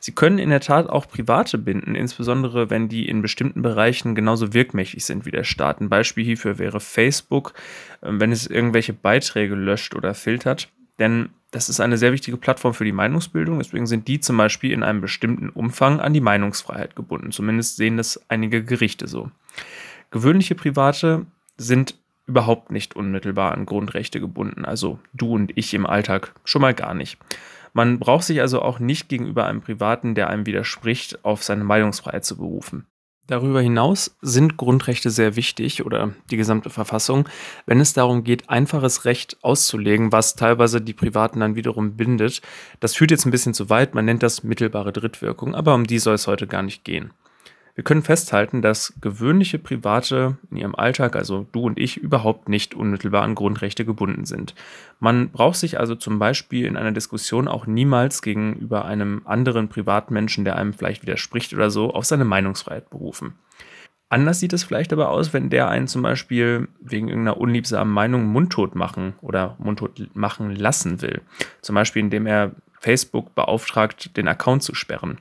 Sie 0.01 0.13
können 0.13 0.39
in 0.39 0.51
der 0.51 0.61
Tat 0.61 0.89
auch 0.89 1.09
Private 1.09 1.57
binden, 1.57 1.95
insbesondere 1.95 2.69
wenn 2.69 2.89
die 2.89 3.09
in 3.09 3.23
bestimmten 3.23 3.63
Bereichen 3.63 4.15
genauso 4.15 4.53
wirkmächtig 4.53 5.05
sind 5.05 5.25
wie 5.25 5.31
der 5.31 5.45
Staat. 5.45 5.81
Ein 5.81 5.89
Beispiel 5.89 6.25
hierfür 6.25 6.59
wäre 6.59 6.81
Facebook, 6.81 7.55
ähm, 8.03 8.21
wenn 8.21 8.33
es 8.33 8.47
irgendwelche 8.47 8.93
Beiträge 8.93 9.55
löscht 9.55 9.95
oder 9.95 10.15
filtert. 10.15 10.69
Denn 10.99 11.31
das 11.53 11.69
ist 11.69 11.81
eine 11.81 11.97
sehr 11.97 12.13
wichtige 12.13 12.37
Plattform 12.37 12.75
für 12.75 12.85
die 12.85 12.93
Meinungsbildung. 12.93 13.59
Deswegen 13.59 13.87
sind 13.87 14.09
die 14.09 14.21
zum 14.21 14.37
Beispiel 14.37 14.73
in 14.73 14.83
einem 14.83 15.01
bestimmten 15.01 15.49
Umfang 15.49 16.01
an 16.01 16.13
die 16.13 16.21
Meinungsfreiheit 16.21 16.97
gebunden. 16.97 17.33
Zumindest 17.33 17.77
sehen 17.77 17.97
das 17.97 18.21
einige 18.29 18.65
Gerichte 18.65 19.07
so. 19.07 19.31
Gewöhnliche 20.11 20.55
Private 20.55 21.27
sind 21.57 21.95
überhaupt 22.27 22.71
nicht 22.71 22.97
unmittelbar 22.97 23.53
an 23.53 23.67
Grundrechte 23.67 24.21
gebunden. 24.21 24.65
Also 24.65 24.99
du 25.15 25.35
und 25.35 25.57
ich 25.57 25.73
im 25.75 25.87
Alltag 25.87 26.33
schon 26.45 26.63
mal 26.63 26.75
gar 26.75 26.95
nicht. 26.95 27.19
Man 27.77 27.99
braucht 27.99 28.25
sich 28.25 28.41
also 28.41 28.63
auch 28.63 28.79
nicht 28.79 29.11
gegenüber 29.11 29.45
einem 29.45 29.61
Privaten, 29.61 30.15
der 30.15 30.31
einem 30.31 30.47
widerspricht, 30.47 31.23
auf 31.27 31.45
seine 31.45 31.63
Meinungsfreiheit 31.63 32.25
zu 32.25 32.39
berufen. 32.39 32.87
Darüber 33.27 33.61
hinaus 33.61 34.17
sind 34.23 34.57
Grundrechte 34.57 35.11
sehr 35.11 35.37
wichtig 35.37 35.85
oder 35.85 36.15
die 36.31 36.39
gesamte 36.39 36.71
Verfassung, 36.71 37.29
wenn 37.67 37.79
es 37.79 37.93
darum 37.93 38.25
geht, 38.25 38.49
einfaches 38.49 39.05
Recht 39.05 39.37
auszulegen, 39.43 40.11
was 40.11 40.37
teilweise 40.37 40.81
die 40.81 40.95
Privaten 40.95 41.41
dann 41.41 41.55
wiederum 41.55 41.99
bindet. 41.99 42.41
Das 42.81 42.95
führt 42.95 43.11
jetzt 43.11 43.27
ein 43.27 43.31
bisschen 43.31 43.53
zu 43.53 43.69
weit, 43.69 43.95
man 43.95 44.07
nennt 44.07 44.23
das 44.23 44.43
mittelbare 44.43 44.95
Drittwirkung, 44.95 45.55
aber 45.55 45.75
um 45.75 45.87
die 45.87 45.99
soll 45.99 46.15
es 46.15 46.27
heute 46.27 46.47
gar 46.47 46.63
nicht 46.63 46.83
gehen. 46.83 47.11
Wir 47.77 47.85
können 47.85 48.03
festhalten, 48.03 48.63
dass 48.63 48.95
gewöhnliche 49.03 49.59
Private 49.59 50.39
in 50.51 50.57
ihrem 50.57 50.75
Alltag, 50.75 51.15
also 51.15 51.47
du 51.53 51.61
und 51.61 51.79
ich, 51.79 51.99
überhaupt 51.99 52.49
nicht 52.49 52.75
unmittelbar 52.75 53.23
an 53.23 53.35
Grundrechte 53.35 53.85
gebunden 53.85 54.25
sind. 54.25 54.55
Man 54.99 55.29
braucht 55.29 55.59
sich 55.59 55.79
also 55.79 55.95
zum 55.95 56.19
Beispiel 56.19 56.65
in 56.65 56.79
einer 56.79 56.93
Diskussion 56.93 57.49
auch 57.49 57.67
niemals 57.67 58.23
gegenüber 58.23 58.87
einem 58.87 59.21
anderen 59.27 59.69
Privatmenschen, 59.69 60.47
der 60.47 60.57
einem 60.57 60.73
vielleicht 60.73 61.03
widerspricht 61.03 61.53
oder 61.53 61.69
so, 61.69 61.93
auf 61.93 62.07
seine 62.07 62.25
Meinungsfreiheit 62.25 62.89
berufen. 62.89 63.35
Anders 64.09 64.41
sieht 64.41 64.55
es 64.55 64.65
vielleicht 64.65 64.95
aber 64.95 65.11
aus, 65.11 65.35
wenn 65.35 65.51
der 65.51 65.69
einen 65.69 65.87
zum 65.87 66.01
Beispiel 66.01 66.69
wegen 66.81 67.09
irgendeiner 67.09 67.37
unliebsamen 67.37 67.93
Meinung 67.93 68.25
mundtot 68.25 68.75
machen 68.75 69.17
oder 69.21 69.55
mundtot 69.59 70.01
machen 70.15 70.57
lassen 70.57 71.03
will. 71.03 71.21
Zum 71.61 71.75
Beispiel 71.75 72.01
indem 72.01 72.27
er 72.27 72.53
Facebook 72.81 73.35
beauftragt, 73.35 74.17
den 74.17 74.29
Account 74.29 74.63
zu 74.63 74.75
sperren. 74.75 75.19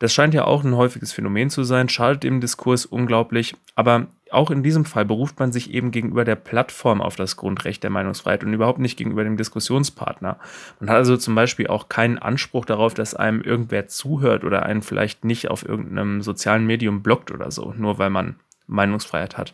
Das 0.00 0.14
scheint 0.14 0.32
ja 0.32 0.44
auch 0.44 0.64
ein 0.64 0.76
häufiges 0.76 1.12
Phänomen 1.12 1.50
zu 1.50 1.62
sein, 1.62 1.90
schadet 1.90 2.22
dem 2.22 2.40
Diskurs 2.40 2.86
unglaublich, 2.86 3.54
aber 3.74 4.06
auch 4.30 4.50
in 4.50 4.62
diesem 4.62 4.86
Fall 4.86 5.04
beruft 5.04 5.38
man 5.38 5.52
sich 5.52 5.72
eben 5.74 5.90
gegenüber 5.90 6.24
der 6.24 6.36
Plattform 6.36 7.02
auf 7.02 7.16
das 7.16 7.36
Grundrecht 7.36 7.82
der 7.82 7.90
Meinungsfreiheit 7.90 8.42
und 8.42 8.54
überhaupt 8.54 8.78
nicht 8.78 8.96
gegenüber 8.96 9.24
dem 9.24 9.36
Diskussionspartner. 9.36 10.38
Man 10.78 10.88
hat 10.88 10.96
also 10.96 11.18
zum 11.18 11.34
Beispiel 11.34 11.66
auch 11.66 11.90
keinen 11.90 12.16
Anspruch 12.16 12.64
darauf, 12.64 12.94
dass 12.94 13.14
einem 13.14 13.42
irgendwer 13.42 13.88
zuhört 13.88 14.44
oder 14.44 14.64
einen 14.64 14.80
vielleicht 14.80 15.26
nicht 15.26 15.50
auf 15.50 15.68
irgendeinem 15.68 16.22
sozialen 16.22 16.66
Medium 16.66 17.02
blockt 17.02 17.30
oder 17.30 17.50
so, 17.50 17.74
nur 17.76 17.98
weil 17.98 18.10
man 18.10 18.36
Meinungsfreiheit 18.66 19.36
hat. 19.36 19.52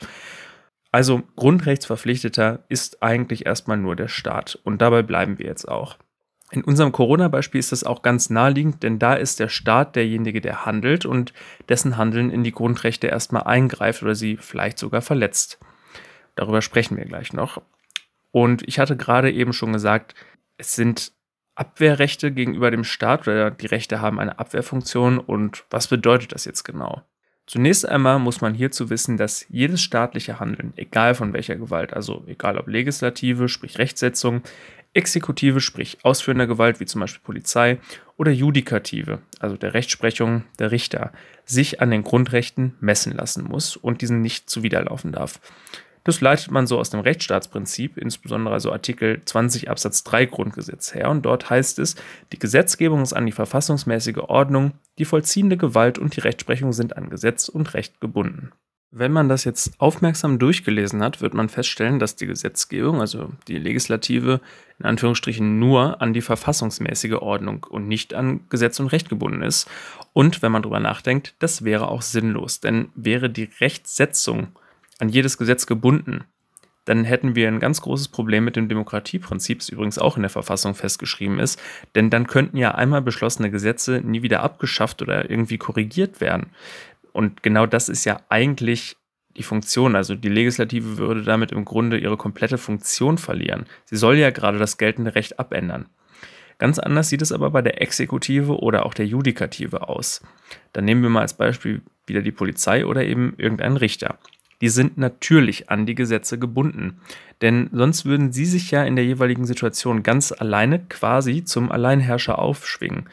Also 0.93 1.25
Grundrechtsverpflichteter 1.35 2.61
ist 2.69 3.03
eigentlich 3.03 3.47
erstmal 3.47 3.79
nur 3.79 3.97
der 3.97 4.09
Staat 4.09 4.61
und 4.63 4.81
dabei 4.81 5.03
bleiben 5.03 5.41
wir 5.41 5.47
jetzt 5.47 5.67
auch. 5.67 5.97
In 6.53 6.63
unserem 6.63 6.93
Corona-Beispiel 6.93 7.59
ist 7.59 7.73
das 7.73 7.83
auch 7.83 8.03
ganz 8.03 8.31
naheliegend, 8.31 8.83
denn 8.83 8.99
da 8.99 9.15
ist 9.15 9.41
der 9.41 9.49
Staat 9.49 9.97
derjenige, 9.97 10.41
der 10.41 10.65
handelt 10.65 11.05
und 11.05 11.33
dessen 11.69 11.97
Handeln 11.97 12.31
in 12.31 12.45
die 12.45 12.53
Grundrechte 12.53 13.09
erstmal 13.09 13.43
eingreift 13.43 14.03
oder 14.03 14.15
sie 14.15 14.37
vielleicht 14.37 14.79
sogar 14.79 15.03
verletzt. 15.03 15.59
Darüber 16.37 16.63
sprechen 16.63 16.97
wir 16.97 17.05
gleich 17.05 17.33
noch. 17.33 17.61
Und 18.31 18.67
ich 18.69 18.79
hatte 18.79 18.97
gerade 18.97 19.33
eben 19.33 19.53
schon 19.53 19.73
gesagt, 19.73 20.15
es 20.57 20.77
sind 20.77 21.13
Abwehrrechte 21.57 22.31
gegenüber 22.31 22.71
dem 22.71 22.85
Staat 22.85 23.27
oder 23.27 23.51
die 23.51 23.67
Rechte 23.67 24.01
haben 24.01 24.21
eine 24.21 24.39
Abwehrfunktion 24.39 25.19
und 25.19 25.65
was 25.71 25.89
bedeutet 25.89 26.33
das 26.33 26.45
jetzt 26.45 26.65
genau? 26.65 27.03
Zunächst 27.47 27.89
einmal 27.89 28.19
muss 28.19 28.41
man 28.41 28.55
hierzu 28.55 28.91
wissen, 28.91 29.17
dass 29.17 29.47
jedes 29.49 29.81
staatliche 29.81 30.41
Handeln, 30.41 30.73
egal 30.77 31.15
von 31.15 31.33
welcher 31.33 31.55
Gewalt, 31.55 31.95
also 31.95 32.25
egal 32.27 32.59
ob 32.59 32.67
Legislative, 32.67 33.49
sprich 33.49 33.79
Rechtsetzung, 33.79 34.43
Exekutive, 34.97 35.61
sprich 35.61 35.99
ausführender 36.03 36.47
Gewalt, 36.47 36.81
wie 36.81 36.87
zum 36.87 37.01
Beispiel 37.01 37.23
Polizei, 37.23 37.79
oder 38.17 38.33
Judikative, 38.33 39.21
also 39.39 39.57
der 39.57 39.75
Rechtsprechung 39.75 40.45
der 40.59 40.71
Richter, 40.71 41.13
sich 41.45 41.81
an 41.81 41.91
den 41.91 42.03
Grundrechten 42.03 42.75
messen 42.81 43.13
lassen 43.13 43.45
muss 43.45 43.77
und 43.77 44.01
diesen 44.01 44.23
nicht 44.23 44.49
zuwiderlaufen 44.49 45.13
darf. 45.13 45.41
Das 46.07 46.21
leitet 46.21 46.53
man 46.53 46.69
so 46.69 46.79
aus 46.79 46.91
dem 46.91 47.01
Rechtsstaatsprinzip, 47.01 47.99
insbesondere 47.99 48.55
also 48.55 48.71
Artikel 48.71 49.21
20 49.25 49.69
Absatz 49.69 50.05
3 50.05 50.27
Grundgesetz 50.27 50.95
her. 50.95 51.11
Und 51.11 51.27
dort 51.27 51.51
heißt 51.51 51.81
es, 51.81 51.97
die 52.33 52.39
Gesetzgebung 52.39 53.03
ist 53.03 53.13
an 53.13 53.27
die 53.27 53.33
verfassungsmäßige 53.33 54.19
Ordnung, 54.19 54.75
die 54.99 55.05
vollziehende 55.05 55.57
Gewalt 55.57 55.99
und 55.99 56.15
die 56.15 56.21
Rechtsprechung 56.21 56.73
sind 56.73 56.97
an 56.97 57.11
Gesetz 57.11 57.49
und 57.49 57.75
Recht 57.75 58.01
gebunden. 58.01 58.53
Wenn 58.93 59.13
man 59.13 59.29
das 59.29 59.45
jetzt 59.45 59.81
aufmerksam 59.81 60.39
durchgelesen 60.39 61.03
hat, 61.03 61.21
wird 61.21 61.35
man 61.35 61.49
feststellen, 61.49 61.99
dass 61.99 62.17
die 62.17 62.27
Gesetzgebung, 62.27 63.01
also 63.01 63.31
die 63.49 63.59
Legislative, 63.59 64.41
in 64.79 64.87
Anführungsstrichen 64.87 65.59
nur 65.59 66.01
an 66.01 66.13
die 66.13 66.21
verfassungsmäßige 66.21 67.15
Ordnung 67.15 67.67
und 67.69 67.89
nicht 67.89 68.15
an 68.15 68.41
Gesetz 68.49 68.79
und 68.79 68.89
Recht 68.89 69.09
gebunden 69.09 69.43
ist. 69.43 69.69
Und 70.13 70.41
wenn 70.41 70.53
man 70.53 70.63
darüber 70.63 70.81
nachdenkt, 70.81 71.35
das 71.41 71.65
wäre 71.65 71.89
auch 71.89 72.03
sinnlos, 72.03 72.61
denn 72.61 72.91
wäre 72.95 73.29
die 73.29 73.51
Rechtsetzung 73.61 74.49
an 74.99 75.09
jedes 75.09 75.37
Gesetz 75.37 75.67
gebunden, 75.67 76.25
dann 76.87 77.05
hätten 77.05 77.35
wir 77.35 77.49
ein 77.49 77.61
ganz 77.61 77.83
großes 77.83 78.09
Problem 78.09 78.45
mit 78.45 78.57
dem 78.57 78.69
Demokratieprinzip, 78.69 79.59
das 79.59 79.69
übrigens 79.69 79.99
auch 79.99 80.17
in 80.17 80.23
der 80.23 80.31
Verfassung 80.31 80.75
festgeschrieben 80.75 81.41
ist, 81.41 81.61
denn 81.97 82.11
dann 82.11 82.29
könnten 82.29 82.57
ja 82.57 82.75
einmal 82.75 83.03
beschlossene 83.03 83.51
Gesetze 83.51 84.01
nie 84.05 84.23
wieder 84.23 84.43
abgeschafft 84.43 85.03
oder 85.03 85.29
irgendwie 85.29 85.59
korrigiert 85.59 86.21
werden. 86.21 86.51
Und 87.17 87.43
genau 87.43 87.67
das 87.67 87.89
ist 87.89 88.05
ja 88.05 88.21
eigentlich 88.29 88.97
die 89.37 89.43
Funktion. 89.43 89.97
Also 89.97 90.15
die 90.15 90.29
Legislative 90.29 90.99
würde 90.99 91.23
damit 91.23 91.53
im 91.53 91.65
Grunde 91.65 91.99
ihre 91.99 92.17
komplette 92.17 92.59
Funktion 92.59 93.19
verlieren. 93.19 93.67
Sie 93.85 93.97
soll 93.97 94.17
ja 94.17 94.31
gerade 94.31 94.59
das 94.59 94.79
geltende 94.79 95.15
Recht 95.15 95.39
abändern. 95.39 95.89
Ganz 96.59 96.79
anders 96.79 97.09
sieht 97.09 97.21
es 97.21 97.33
aber 97.33 97.51
bei 97.51 97.61
der 97.61 97.83
Exekutive 97.83 98.59
oder 98.59 98.87
auch 98.87 98.95
der 98.95 99.07
Judikative 99.07 99.89
aus. 99.89 100.23
Dann 100.73 100.87
nehmen 100.87 101.03
wir 101.03 101.11
mal 101.11 101.21
als 101.21 101.35
Beispiel 101.35 101.83
wieder 102.07 102.23
die 102.23 102.33
Polizei 102.33 102.87
oder 102.87 103.05
eben 103.05 103.35
irgendeinen 103.37 103.77
Richter 103.77 104.19
die 104.61 104.69
sind 104.69 104.97
natürlich 104.97 105.71
an 105.71 105.87
die 105.87 105.95
Gesetze 105.95 106.39
gebunden. 106.39 107.01
Denn 107.43 107.69
sonst 107.73 108.05
würden 108.05 108.33
sie 108.33 108.47
sich 108.47 108.71
ja 108.71 108.85
in 108.85 108.97
der 108.97 109.05
jeweiligen 109.05 109.45
Situation 109.45 110.03
ganz 110.03 110.33
alleine 110.33 110.81
quasi 110.81 111.45
zum 111.45 111.71
Alleinherrscher 111.71 112.39
aufschwingen. 112.39 113.09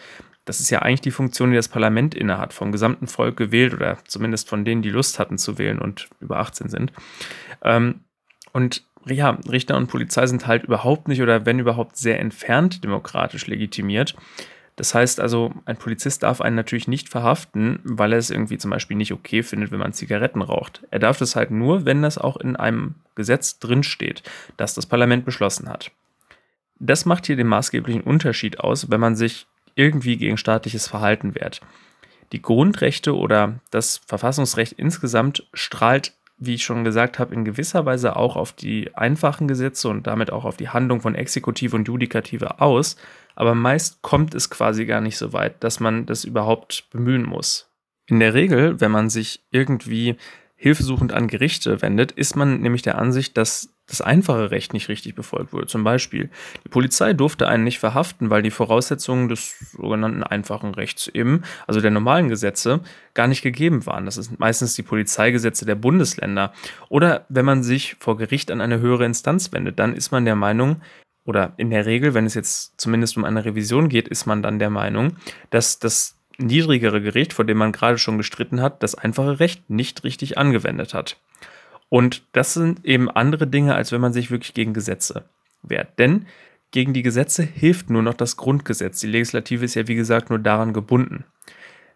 Das 0.46 0.60
ist 0.60 0.70
ja 0.70 0.80
eigentlich 0.80 1.02
die 1.02 1.12
Funktion, 1.12 1.52
die 1.52 1.56
das 1.56 1.70
Parlament 1.70 2.16
innehat, 2.16 2.54
vom 2.54 2.72
gesamten 2.72 3.08
Volk 3.08 3.38
gewählt 3.38 3.74
oder 3.74 3.98
zumindest 4.06 4.50
von 4.50 4.66
denen, 4.66 4.82
die 4.82 4.90
Lust 4.90 5.20
hatten 5.20 5.38
zu 5.38 5.58
wählen 5.58 5.80
und 5.80 6.10
über 6.20 6.40
18 6.40 6.70
sind. 6.70 6.92
Ähm, 7.64 8.02
und 8.52 8.84
ja, 9.06 9.38
Richter 9.50 9.78
und 9.78 9.88
Polizei 9.88 10.28
sind 10.28 10.48
halt 10.48 10.64
überhaupt 10.64 11.08
nicht 11.08 11.22
oder 11.22 11.46
wenn 11.46 11.60
überhaupt 11.60 11.98
sehr 11.98 12.20
entfernt 12.20 12.84
demokratisch 12.84 13.48
legitimiert. 13.48 14.16
Das 14.76 14.96
heißt 14.96 15.20
also, 15.20 15.54
ein 15.66 15.78
Polizist 15.78 16.24
darf 16.24 16.42
einen 16.42 16.56
natürlich 16.56 16.88
nicht 16.88 17.10
verhaften, 17.10 17.80
weil 17.84 18.12
er 18.12 18.18
es 18.18 18.32
irgendwie 18.32 18.58
zum 18.58 18.72
Beispiel 18.72 18.98
nicht 18.98 19.14
okay 19.14 19.44
findet, 19.44 19.72
wenn 19.72 19.80
man 19.80 19.94
Zigaretten 19.94 20.42
raucht. 20.42 20.84
Er 20.90 21.00
darf 21.00 21.18
das 21.18 21.36
halt 21.36 21.52
nur, 21.52 21.86
wenn 21.86 22.02
das 22.02 22.18
auch 22.18 22.38
in 22.38 22.56
einem 22.56 22.96
Gesetz 23.16 23.60
drinsteht, 23.60 24.24
das 24.58 24.74
das 24.74 24.88
Parlament 24.88 25.26
beschlossen 25.26 25.70
hat. 25.70 25.92
Das 26.80 27.06
macht 27.06 27.28
hier 27.28 27.36
den 27.36 27.48
maßgeblichen 27.48 28.02
Unterschied 28.02 28.60
aus, 28.60 28.90
wenn 28.90 29.00
man 29.00 29.16
sich 29.16 29.46
irgendwie 29.76 30.18
gegen 30.18 30.38
staatliches 30.38 30.88
Verhalten 30.88 31.36
wehrt. 31.36 31.62
Die 32.32 32.42
Grundrechte 32.42 33.16
oder 33.16 33.60
das 33.70 34.02
Verfassungsrecht 34.08 34.74
insgesamt 34.74 35.48
strahlt 35.54 36.14
wie 36.38 36.56
ich 36.56 36.64
schon 36.64 36.84
gesagt 36.84 37.20
habe, 37.20 37.34
in 37.34 37.46
gewisser 37.46 37.86
Weise 37.86 38.16
auch 38.16 38.36
auf 38.36 38.54
die 38.54 38.94
einfachen 38.96 39.48
Gesetze 39.48 39.88
und 39.90 40.08
damit 40.08 40.32
auch 40.32 40.46
auf 40.46 40.58
die 40.58 40.70
Handlung 40.70 41.02
von 41.02 41.16
Exekutive 41.16 41.76
und 41.76 41.88
Judikative 41.88 42.60
aus. 42.60 42.96
Aber 43.36 43.56
meist 43.56 44.02
kommt 44.02 44.36
es 44.36 44.50
quasi 44.50 44.86
gar 44.86 45.02
nicht 45.02 45.18
so 45.18 45.34
weit, 45.34 45.64
dass 45.64 45.80
man 45.80 46.06
das 46.06 46.24
überhaupt 46.24 46.86
bemühen 46.92 47.24
muss. 47.24 47.70
In 48.08 48.20
der 48.20 48.34
Regel, 48.34 48.82
wenn 48.82 48.92
man 48.92 49.10
sich 49.10 49.42
irgendwie 49.52 50.16
hilfesuchend 50.56 51.14
an 51.14 51.28
Gerichte 51.28 51.82
wendet, 51.82 52.12
ist 52.12 52.36
man 52.36 52.62
nämlich 52.62 52.82
der 52.82 52.98
Ansicht, 52.98 53.38
dass 53.38 53.73
das 53.88 54.02
einfache 54.02 54.50
Recht 54.52 54.74
nicht 54.74 54.88
richtig 54.88 55.14
befolgt 55.14 55.52
wurde. 55.52 55.68
Zum 55.68 55.84
Beispiel, 55.84 56.30
die 56.64 56.70
Polizei 56.70 57.14
durfte 57.14 57.48
einen 57.48 57.64
nicht 57.64 57.80
verhaften, 57.80 58.30
weil 58.30 58.42
die 58.42 58.52
Voraussetzungen 58.52 59.28
des 59.28 59.60
sogenannten 59.74 60.24
einfachen 60.24 60.74
Rechts 60.74 61.08
eben, 61.08 61.44
also 61.68 61.82
der 61.82 61.92
normalen 61.92 62.30
Gesetze, 62.30 62.80
gar 63.14 63.28
nicht 63.28 63.42
gegeben 63.42 63.86
waren. 63.86 64.06
Das 64.06 64.16
sind 64.16 64.40
meistens 64.40 64.76
die 64.76 64.84
Polizeigesetze 64.84 65.66
der 65.66 65.76
Bundesländer. 65.76 66.54
Oder 66.90 67.26
wenn 67.28 67.46
man 67.46 67.62
sich 67.62 67.98
vor 68.00 68.18
Gericht 68.18 68.52
an 68.52 68.62
eine 68.62 68.80
höhere 68.80 69.06
Instanz 69.06 69.52
wendet, 69.52 69.80
dann 69.80 69.94
ist 69.94 70.12
man 70.12 70.26
der 70.26 70.36
Meinung, 70.36 70.82
oder 71.26 71.54
in 71.58 71.70
der 71.70 71.86
Regel, 71.86 72.14
wenn 72.14 72.26
es 72.26 72.34
jetzt 72.34 72.80
zumindest 72.80 73.18
um 73.18 73.26
eine 73.26 73.46
Revision 73.46 73.90
geht, 73.90 74.08
ist 74.08 74.26
man 74.26 74.42
dann 74.42 74.60
der 74.60 74.70
Meinung, 74.70 75.18
dass 75.50 75.80
das 75.80 76.18
niedrigere 76.38 77.02
Gericht, 77.02 77.34
vor 77.34 77.46
dem 77.46 77.58
man 77.58 77.72
gerade 77.72 77.98
schon 77.98 78.18
gestritten 78.18 78.62
hat, 78.62 78.84
das 78.84 78.96
einfache 78.96 79.40
Recht 79.40 79.70
nicht 79.70 80.04
richtig 80.04 80.38
angewendet 80.38 80.94
hat. 80.94 81.18
Und 81.94 82.24
das 82.32 82.56
sind 82.56 82.84
eben 82.86 83.08
andere 83.08 83.46
Dinge, 83.46 83.76
als 83.76 83.92
wenn 83.92 84.02
man 84.02 84.14
sich 84.14 84.32
wirklich 84.32 84.56
gegen 84.56 84.74
Gesetze 84.74 85.26
wehrt. 85.62 86.00
Denn 86.00 86.26
gegen 86.72 86.92
die 86.92 87.04
Gesetze 87.04 87.44
hilft 87.44 87.92
nur 87.92 88.02
noch 88.02 88.16
das 88.16 88.36
Grundgesetz. 88.36 89.02
Die 89.02 89.08
Legislative 89.12 89.64
ist 89.64 89.76
ja, 89.76 89.88
wie 89.88 89.94
gesagt, 89.94 90.32
nur 90.32 90.40
daran 90.40 90.74
gebunden. 90.74 91.24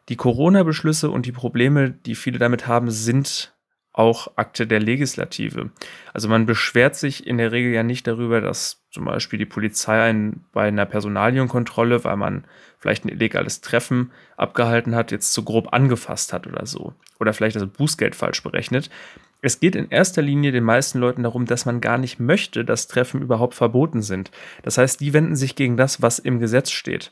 Die 0.09 0.15
Corona-Beschlüsse 0.15 1.09
und 1.09 1.25
die 1.25 1.31
Probleme, 1.31 1.89
die 1.89 2.13
viele 2.13 2.37
damit 2.37 2.67
haben, 2.67 2.91
sind 2.91 3.55
auch 3.91 4.27
Akte 4.35 4.67
der 4.67 4.79
Legislative. 4.79 5.71
Also 6.13 6.29
man 6.29 6.45
beschwert 6.45 6.95
sich 6.95 7.25
in 7.25 7.39
der 7.39 7.51
Regel 7.51 7.71
ja 7.71 7.81
nicht 7.81 8.05
darüber, 8.05 8.39
dass 8.39 8.83
zum 8.91 9.05
Beispiel 9.05 9.39
die 9.39 9.47
Polizei 9.47 9.99
einen 9.99 10.45
bei 10.53 10.67
einer 10.67 10.85
Personalienkontrolle, 10.85 12.03
weil 12.03 12.17
man 12.17 12.45
vielleicht 12.77 13.03
ein 13.03 13.09
illegales 13.09 13.61
Treffen 13.61 14.11
abgehalten 14.35 14.93
hat, 14.93 15.11
jetzt 15.11 15.33
zu 15.33 15.43
grob 15.43 15.73
angefasst 15.73 16.33
hat 16.33 16.45
oder 16.45 16.67
so. 16.67 16.93
Oder 17.19 17.33
vielleicht 17.33 17.55
das 17.55 17.65
Bußgeld 17.65 18.13
falsch 18.13 18.43
berechnet. 18.43 18.91
Es 19.41 19.59
geht 19.59 19.75
in 19.75 19.89
erster 19.89 20.21
Linie 20.21 20.51
den 20.51 20.63
meisten 20.63 20.99
Leuten 20.99 21.23
darum, 21.23 21.45
dass 21.45 21.65
man 21.65 21.79
gar 21.79 21.97
nicht 21.97 22.19
möchte, 22.19 22.65
dass 22.65 22.87
Treffen 22.87 23.21
überhaupt 23.21 23.53
verboten 23.53 24.01
sind. 24.01 24.31
Das 24.63 24.77
heißt, 24.77 24.99
die 24.99 25.13
wenden 25.13 25.35
sich 25.35 25.55
gegen 25.55 25.77
das, 25.77 26.01
was 26.01 26.19
im 26.19 26.39
Gesetz 26.39 26.71
steht. 26.71 27.11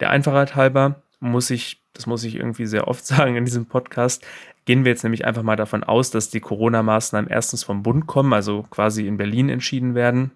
Der 0.00 0.10
Einfachheit 0.10 0.56
halber 0.56 1.02
muss 1.20 1.50
ich, 1.50 1.80
das 1.92 2.06
muss 2.06 2.24
ich 2.24 2.36
irgendwie 2.36 2.66
sehr 2.66 2.88
oft 2.88 3.06
sagen 3.06 3.36
in 3.36 3.44
diesem 3.44 3.66
Podcast, 3.66 4.26
gehen 4.64 4.84
wir 4.84 4.90
jetzt 4.90 5.04
nämlich 5.04 5.24
einfach 5.24 5.42
mal 5.42 5.56
davon 5.56 5.84
aus, 5.84 6.10
dass 6.10 6.30
die 6.30 6.40
Corona-Maßnahmen 6.40 7.30
erstens 7.30 7.64
vom 7.64 7.82
Bund 7.82 8.06
kommen, 8.06 8.32
also 8.32 8.64
quasi 8.70 9.06
in 9.06 9.16
Berlin 9.16 9.48
entschieden 9.48 9.94
werden. 9.94 10.32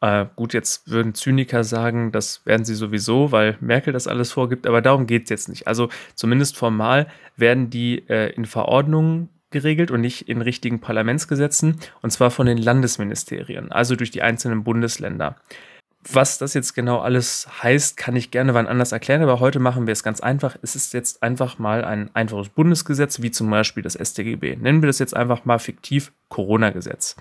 Äh, 0.00 0.26
gut, 0.36 0.52
jetzt 0.52 0.90
würden 0.90 1.14
Zyniker 1.14 1.64
sagen, 1.64 2.12
das 2.12 2.44
werden 2.44 2.64
sie 2.64 2.74
sowieso, 2.74 3.32
weil 3.32 3.56
Merkel 3.60 3.92
das 3.92 4.06
alles 4.06 4.32
vorgibt, 4.32 4.66
aber 4.66 4.82
darum 4.82 5.06
geht 5.06 5.24
es 5.24 5.30
jetzt 5.30 5.48
nicht. 5.48 5.66
Also 5.66 5.88
zumindest 6.14 6.56
formal 6.56 7.06
werden 7.36 7.70
die 7.70 8.06
äh, 8.08 8.32
in 8.34 8.44
Verordnungen 8.44 9.30
geregelt 9.56 9.90
und 9.90 10.02
nicht 10.02 10.28
in 10.28 10.42
richtigen 10.42 10.80
Parlamentsgesetzen, 10.80 11.80
und 12.02 12.10
zwar 12.10 12.30
von 12.30 12.46
den 12.46 12.58
Landesministerien, 12.58 13.72
also 13.72 13.96
durch 13.96 14.10
die 14.10 14.22
einzelnen 14.22 14.64
Bundesländer. 14.64 15.36
Was 16.12 16.38
das 16.38 16.54
jetzt 16.54 16.74
genau 16.74 16.98
alles 17.00 17.48
heißt, 17.62 17.96
kann 17.96 18.14
ich 18.14 18.30
gerne 18.30 18.54
wann 18.54 18.68
anders 18.68 18.92
erklären, 18.92 19.22
aber 19.22 19.40
heute 19.40 19.58
machen 19.58 19.86
wir 19.86 19.92
es 19.92 20.04
ganz 20.04 20.20
einfach. 20.20 20.56
Es 20.62 20.76
ist 20.76 20.94
jetzt 20.94 21.22
einfach 21.22 21.58
mal 21.58 21.84
ein 21.84 22.10
einfaches 22.14 22.50
Bundesgesetz, 22.50 23.22
wie 23.22 23.30
zum 23.30 23.50
Beispiel 23.50 23.82
das 23.82 23.94
StGB. 23.94 24.56
Nennen 24.56 24.82
wir 24.82 24.86
das 24.86 25.00
jetzt 25.00 25.16
einfach 25.16 25.44
mal 25.44 25.58
fiktiv 25.58 26.12
Corona-Gesetz. 26.28 27.16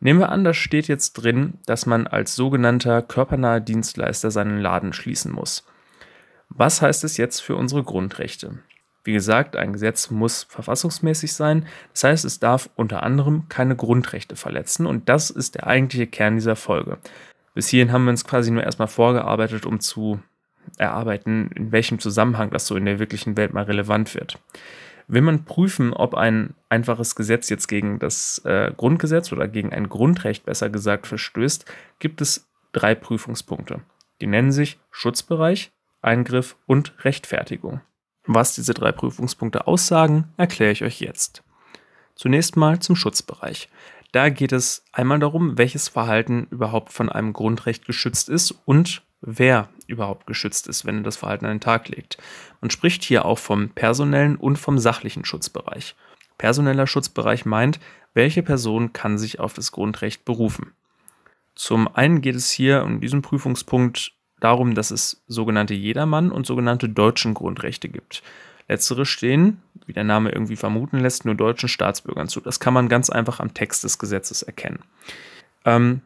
Nehmen 0.00 0.18
wir 0.18 0.30
an, 0.30 0.44
da 0.44 0.54
steht 0.54 0.88
jetzt 0.88 1.12
drin, 1.12 1.58
dass 1.66 1.84
man 1.84 2.06
als 2.06 2.34
sogenannter 2.34 3.02
körpernaher 3.02 3.60
Dienstleister 3.60 4.30
seinen 4.30 4.58
Laden 4.58 4.92
schließen 4.94 5.30
muss. 5.30 5.64
Was 6.48 6.82
heißt 6.82 7.04
es 7.04 7.16
jetzt 7.16 7.40
für 7.40 7.54
unsere 7.54 7.84
Grundrechte? 7.84 8.58
Wie 9.02 9.12
gesagt, 9.12 9.56
ein 9.56 9.72
Gesetz 9.72 10.10
muss 10.10 10.44
verfassungsmäßig 10.44 11.32
sein. 11.32 11.66
Das 11.92 12.04
heißt, 12.04 12.24
es 12.24 12.38
darf 12.38 12.68
unter 12.76 13.02
anderem 13.02 13.48
keine 13.48 13.76
Grundrechte 13.76 14.36
verletzen 14.36 14.86
und 14.86 15.08
das 15.08 15.30
ist 15.30 15.54
der 15.54 15.66
eigentliche 15.66 16.06
Kern 16.06 16.34
dieser 16.34 16.56
Folge. 16.56 16.98
Bis 17.54 17.68
hierhin 17.68 17.92
haben 17.92 18.04
wir 18.04 18.10
uns 18.10 18.24
quasi 18.24 18.50
nur 18.50 18.62
erstmal 18.62 18.88
vorgearbeitet, 18.88 19.66
um 19.66 19.80
zu 19.80 20.20
erarbeiten, 20.76 21.50
in 21.54 21.72
welchem 21.72 21.98
Zusammenhang 21.98 22.50
das 22.50 22.66
so 22.66 22.76
in 22.76 22.84
der 22.84 22.98
wirklichen 22.98 23.36
Welt 23.36 23.52
mal 23.52 23.64
relevant 23.64 24.14
wird. 24.14 24.38
Will 25.08 25.22
man 25.22 25.44
prüfen, 25.44 25.92
ob 25.92 26.14
ein 26.14 26.54
einfaches 26.68 27.16
Gesetz 27.16 27.48
jetzt 27.48 27.66
gegen 27.66 27.98
das 27.98 28.40
äh, 28.44 28.70
Grundgesetz 28.76 29.32
oder 29.32 29.48
gegen 29.48 29.72
ein 29.72 29.88
Grundrecht 29.88 30.44
besser 30.44 30.70
gesagt 30.70 31.08
verstößt, 31.08 31.64
gibt 31.98 32.20
es 32.20 32.48
drei 32.72 32.94
Prüfungspunkte. 32.94 33.80
Die 34.20 34.28
nennen 34.28 34.52
sich 34.52 34.78
Schutzbereich, 34.92 35.72
Eingriff 36.00 36.56
und 36.66 36.94
Rechtfertigung. 37.04 37.80
Was 38.32 38.54
diese 38.54 38.74
drei 38.74 38.92
Prüfungspunkte 38.92 39.66
aussagen, 39.66 40.32
erkläre 40.36 40.70
ich 40.70 40.84
euch 40.84 41.00
jetzt. 41.00 41.42
Zunächst 42.14 42.56
mal 42.56 42.78
zum 42.78 42.94
Schutzbereich. 42.94 43.68
Da 44.12 44.28
geht 44.28 44.52
es 44.52 44.84
einmal 44.92 45.18
darum, 45.18 45.58
welches 45.58 45.88
Verhalten 45.88 46.46
überhaupt 46.52 46.92
von 46.92 47.08
einem 47.08 47.32
Grundrecht 47.32 47.86
geschützt 47.86 48.28
ist 48.28 48.52
und 48.66 49.02
wer 49.20 49.68
überhaupt 49.88 50.28
geschützt 50.28 50.68
ist, 50.68 50.84
wenn 50.84 50.98
er 50.98 51.02
das 51.02 51.16
Verhalten 51.16 51.44
an 51.44 51.56
den 51.56 51.60
Tag 51.60 51.88
legt. 51.88 52.18
Man 52.60 52.70
spricht 52.70 53.02
hier 53.02 53.24
auch 53.24 53.40
vom 53.40 53.70
personellen 53.70 54.36
und 54.36 54.60
vom 54.60 54.78
sachlichen 54.78 55.24
Schutzbereich. 55.24 55.96
Personeller 56.38 56.86
Schutzbereich 56.86 57.46
meint, 57.46 57.80
welche 58.14 58.44
Person 58.44 58.92
kann 58.92 59.18
sich 59.18 59.40
auf 59.40 59.54
das 59.54 59.72
Grundrecht 59.72 60.24
berufen. 60.24 60.72
Zum 61.56 61.92
einen 61.96 62.20
geht 62.20 62.36
es 62.36 62.48
hier 62.52 62.82
in 62.82 63.00
diesem 63.00 63.22
Prüfungspunkt 63.22 64.12
darum, 64.40 64.74
dass 64.74 64.90
es 64.90 65.22
sogenannte 65.28 65.74
Jedermann 65.74 66.32
und 66.32 66.46
sogenannte 66.46 66.88
deutschen 66.88 67.34
Grundrechte 67.34 67.88
gibt. 67.88 68.22
Letztere 68.68 69.04
stehen, 69.04 69.60
wie 69.86 69.92
der 69.92 70.04
Name 70.04 70.30
irgendwie 70.30 70.56
vermuten 70.56 71.00
lässt, 71.00 71.24
nur 71.24 71.34
deutschen 71.34 71.68
Staatsbürgern 71.68 72.28
zu. 72.28 72.40
Das 72.40 72.60
kann 72.60 72.72
man 72.72 72.88
ganz 72.88 73.10
einfach 73.10 73.40
am 73.40 73.52
Text 73.52 73.82
des 73.82 73.98
Gesetzes 73.98 74.42
erkennen. 74.42 74.80
Ähm, 75.64 76.02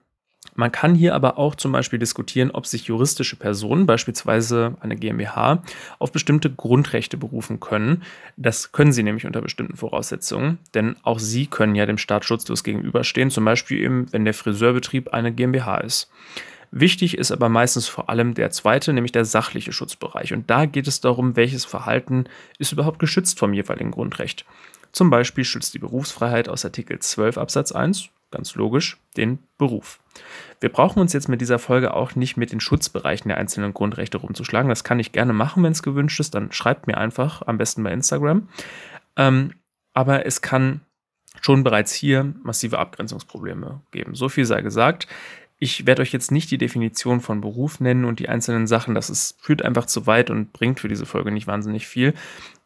man 0.54 0.70
kann 0.70 0.94
hier 0.94 1.14
aber 1.14 1.36
auch 1.38 1.54
zum 1.56 1.72
Beispiel 1.72 1.98
diskutieren, 1.98 2.50
ob 2.52 2.66
sich 2.66 2.84
juristische 2.84 3.36
Personen, 3.36 3.86
beispielsweise 3.86 4.76
eine 4.80 4.96
GmbH, 4.96 5.62
auf 5.98 6.12
bestimmte 6.12 6.50
Grundrechte 6.50 7.16
berufen 7.16 7.60
können. 7.60 8.02
Das 8.36 8.70
können 8.70 8.92
sie 8.92 9.02
nämlich 9.02 9.26
unter 9.26 9.40
bestimmten 9.40 9.76
Voraussetzungen, 9.76 10.58
denn 10.74 10.96
auch 11.02 11.18
sie 11.18 11.46
können 11.46 11.74
ja 11.74 11.86
dem 11.86 11.98
Staat 11.98 12.24
schutzlos 12.24 12.62
gegenüberstehen, 12.62 13.30
zum 13.30 13.44
Beispiel 13.44 13.80
eben, 13.80 14.12
wenn 14.12 14.24
der 14.24 14.34
Friseurbetrieb 14.34 15.12
eine 15.12 15.32
GmbH 15.32 15.78
ist. 15.78 16.10
Wichtig 16.76 17.16
ist 17.16 17.30
aber 17.30 17.48
meistens 17.48 17.86
vor 17.86 18.10
allem 18.10 18.34
der 18.34 18.50
zweite, 18.50 18.92
nämlich 18.92 19.12
der 19.12 19.24
sachliche 19.24 19.72
Schutzbereich. 19.72 20.32
Und 20.32 20.50
da 20.50 20.66
geht 20.66 20.88
es 20.88 21.00
darum, 21.00 21.36
welches 21.36 21.64
Verhalten 21.64 22.24
ist 22.58 22.72
überhaupt 22.72 22.98
geschützt 22.98 23.38
vom 23.38 23.54
jeweiligen 23.54 23.92
Grundrecht. 23.92 24.44
Zum 24.90 25.08
Beispiel 25.08 25.44
schützt 25.44 25.74
die 25.74 25.78
Berufsfreiheit 25.78 26.48
aus 26.48 26.64
Artikel 26.64 26.98
12 26.98 27.38
Absatz 27.38 27.70
1 27.70 28.08
ganz 28.32 28.56
logisch, 28.56 28.98
den 29.16 29.38
Beruf. 29.56 30.00
Wir 30.58 30.68
brauchen 30.68 30.98
uns 30.98 31.12
jetzt 31.12 31.28
mit 31.28 31.40
dieser 31.40 31.60
Folge 31.60 31.94
auch 31.94 32.16
nicht 32.16 32.36
mit 32.36 32.50
den 32.50 32.58
Schutzbereichen 32.58 33.28
der 33.28 33.38
einzelnen 33.38 33.72
Grundrechte 33.72 34.18
rumzuschlagen. 34.18 34.68
Das 34.68 34.82
kann 34.82 34.98
ich 34.98 35.12
gerne 35.12 35.32
machen, 35.32 35.62
wenn 35.62 35.70
es 35.70 35.84
gewünscht 35.84 36.18
ist. 36.18 36.34
Dann 36.34 36.50
schreibt 36.50 36.88
mir 36.88 36.98
einfach, 36.98 37.42
am 37.46 37.56
besten 37.56 37.84
bei 37.84 37.92
Instagram. 37.92 38.48
Ähm, 39.16 39.52
aber 39.92 40.26
es 40.26 40.42
kann 40.42 40.80
schon 41.40 41.62
bereits 41.62 41.92
hier 41.92 42.34
massive 42.42 42.80
Abgrenzungsprobleme 42.80 43.82
geben. 43.92 44.16
So 44.16 44.28
viel 44.28 44.44
sei 44.44 44.62
gesagt. 44.62 45.06
Ich 45.58 45.86
werde 45.86 46.02
euch 46.02 46.12
jetzt 46.12 46.32
nicht 46.32 46.50
die 46.50 46.58
Definition 46.58 47.20
von 47.20 47.40
Beruf 47.40 47.80
nennen 47.80 48.04
und 48.04 48.18
die 48.18 48.28
einzelnen 48.28 48.66
Sachen. 48.66 48.94
Das 48.94 49.08
ist, 49.08 49.40
führt 49.40 49.62
einfach 49.62 49.86
zu 49.86 50.06
weit 50.06 50.30
und 50.30 50.52
bringt 50.52 50.80
für 50.80 50.88
diese 50.88 51.06
Folge 51.06 51.30
nicht 51.30 51.46
wahnsinnig 51.46 51.86
viel. 51.86 52.14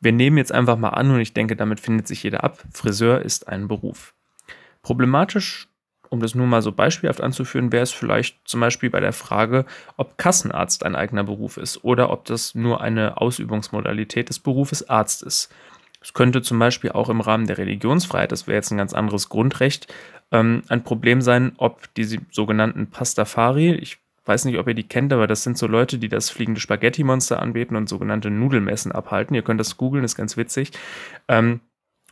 Wir 0.01 0.13
nehmen 0.13 0.39
jetzt 0.39 0.53
einfach 0.53 0.79
mal 0.79 0.91
an 0.91 1.11
und 1.11 1.21
ich 1.21 1.35
denke, 1.35 1.55
damit 1.55 1.81
findet 1.81 2.09
sich 2.09 2.23
jeder 2.23 2.45
ab. 2.45 2.63
Friseur 2.73 3.23
ist 3.23 3.49
ein 3.49 3.69
Beruf. 3.69 4.15
Problematisch, 4.83 5.69
um 6.09 6.21
das 6.21 6.35
nur 6.35 6.47
mal 6.47 6.63
so 6.63 6.73
beispielhaft 6.73 7.21
anzuführen, 7.21 7.73
wäre 7.73 7.83
es 7.83 7.93
vielleicht 7.93 8.39
zum 8.49 8.61
Beispiel 8.61 8.89
bei 8.89 9.01
der 9.01 9.13
Frage, 9.13 9.67
ob 9.97 10.17
Kassenarzt 10.17 10.85
ein 10.85 10.97
eigener 10.97 11.25
Beruf 11.25 11.59
ist 11.59 11.85
oder 11.85 12.11
ob 12.11 12.25
das 12.25 12.55
nur 12.55 12.81
eine 12.81 13.21
Ausübungsmodalität 13.21 14.31
des 14.31 14.39
Berufes 14.39 14.89
Arzt 14.89 15.23
ist. 15.23 15.51
Es 16.09 16.15
könnte 16.15 16.41
zum 16.41 16.59
Beispiel 16.59 16.93
auch 16.93 17.11
im 17.11 17.21
Rahmen 17.21 17.47
der 17.47 17.59
Religionsfreiheit, 17.59 18.33
das 18.33 18.47
wäre 18.47 18.57
jetzt 18.57 18.71
ein 18.71 18.79
ganz 18.79 18.95
anderes 18.95 19.29
Grundrecht, 19.29 19.93
ähm, 20.33 20.63
ein 20.69 20.83
Problem 20.83 21.21
sein, 21.21 21.53
ob 21.59 21.93
diese 21.97 22.17
sogenannten 22.31 22.87
Pastafari, 22.89 23.75
ich 23.75 23.99
weiß 24.25 24.47
nicht, 24.47 24.57
ob 24.57 24.67
ihr 24.69 24.73
die 24.73 24.89
kennt, 24.89 25.13
aber 25.13 25.27
das 25.27 25.43
sind 25.43 25.59
so 25.59 25.67
Leute, 25.67 25.99
die 25.99 26.09
das 26.09 26.31
fliegende 26.31 26.63
Spaghetti-Monster 26.63 27.43
anbeten 27.43 27.77
und 27.77 27.91
sogenannte 27.91 28.31
Nudelmessen 28.31 28.91
abhalten. 28.91 29.35
Ihr 29.35 29.43
könnt 29.43 29.61
das 29.61 29.77
googeln, 29.77 30.03
ist 30.03 30.17
ganz 30.17 30.39
witzig. 30.39 30.71
Ähm, 31.29 31.61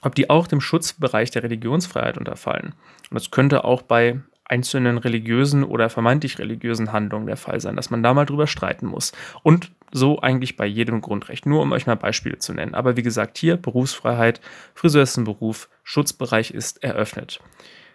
ob 0.03 0.15
die 0.15 0.29
auch 0.29 0.47
dem 0.47 0.61
Schutzbereich 0.61 1.31
der 1.31 1.43
Religionsfreiheit 1.43 2.19
unterfallen. 2.19 2.75
Und 3.09 3.15
das 3.15 3.31
könnte 3.31 3.65
auch 3.65 3.81
bei 3.81 4.21
einzelnen 4.45 4.99
religiösen 4.99 5.65
oder 5.65 5.89
vermeintlich 5.89 6.39
religiösen 6.39 6.93
Handlungen 6.93 7.27
der 7.27 7.39
Fall 7.39 7.63
sein, 7.63 7.77
dass 7.77 7.89
man 7.89 8.03
da 8.03 8.13
mal 8.13 8.27
drüber 8.27 8.47
streiten 8.47 8.85
muss. 8.85 9.13
Und 9.43 9.71
so 9.93 10.21
eigentlich 10.21 10.57
bei 10.57 10.67
jedem 10.67 11.01
Grundrecht, 11.01 11.47
nur 11.47 11.63
um 11.63 11.73
euch 11.73 11.87
mal 11.87 11.95
Beispiele 11.95 12.39
zu 12.39 12.53
nennen. 12.53 12.75
Aber 12.75 12.97
wie 12.97 13.03
gesagt, 13.03 13.39
hier 13.39 13.57
Berufsfreiheit, 13.57 14.41
Friseur 14.75 15.03
ist 15.03 15.17
ein 15.17 15.25
Beruf, 15.25 15.69
Schutzbereich 15.85 16.51
ist 16.51 16.83
eröffnet. 16.83 17.41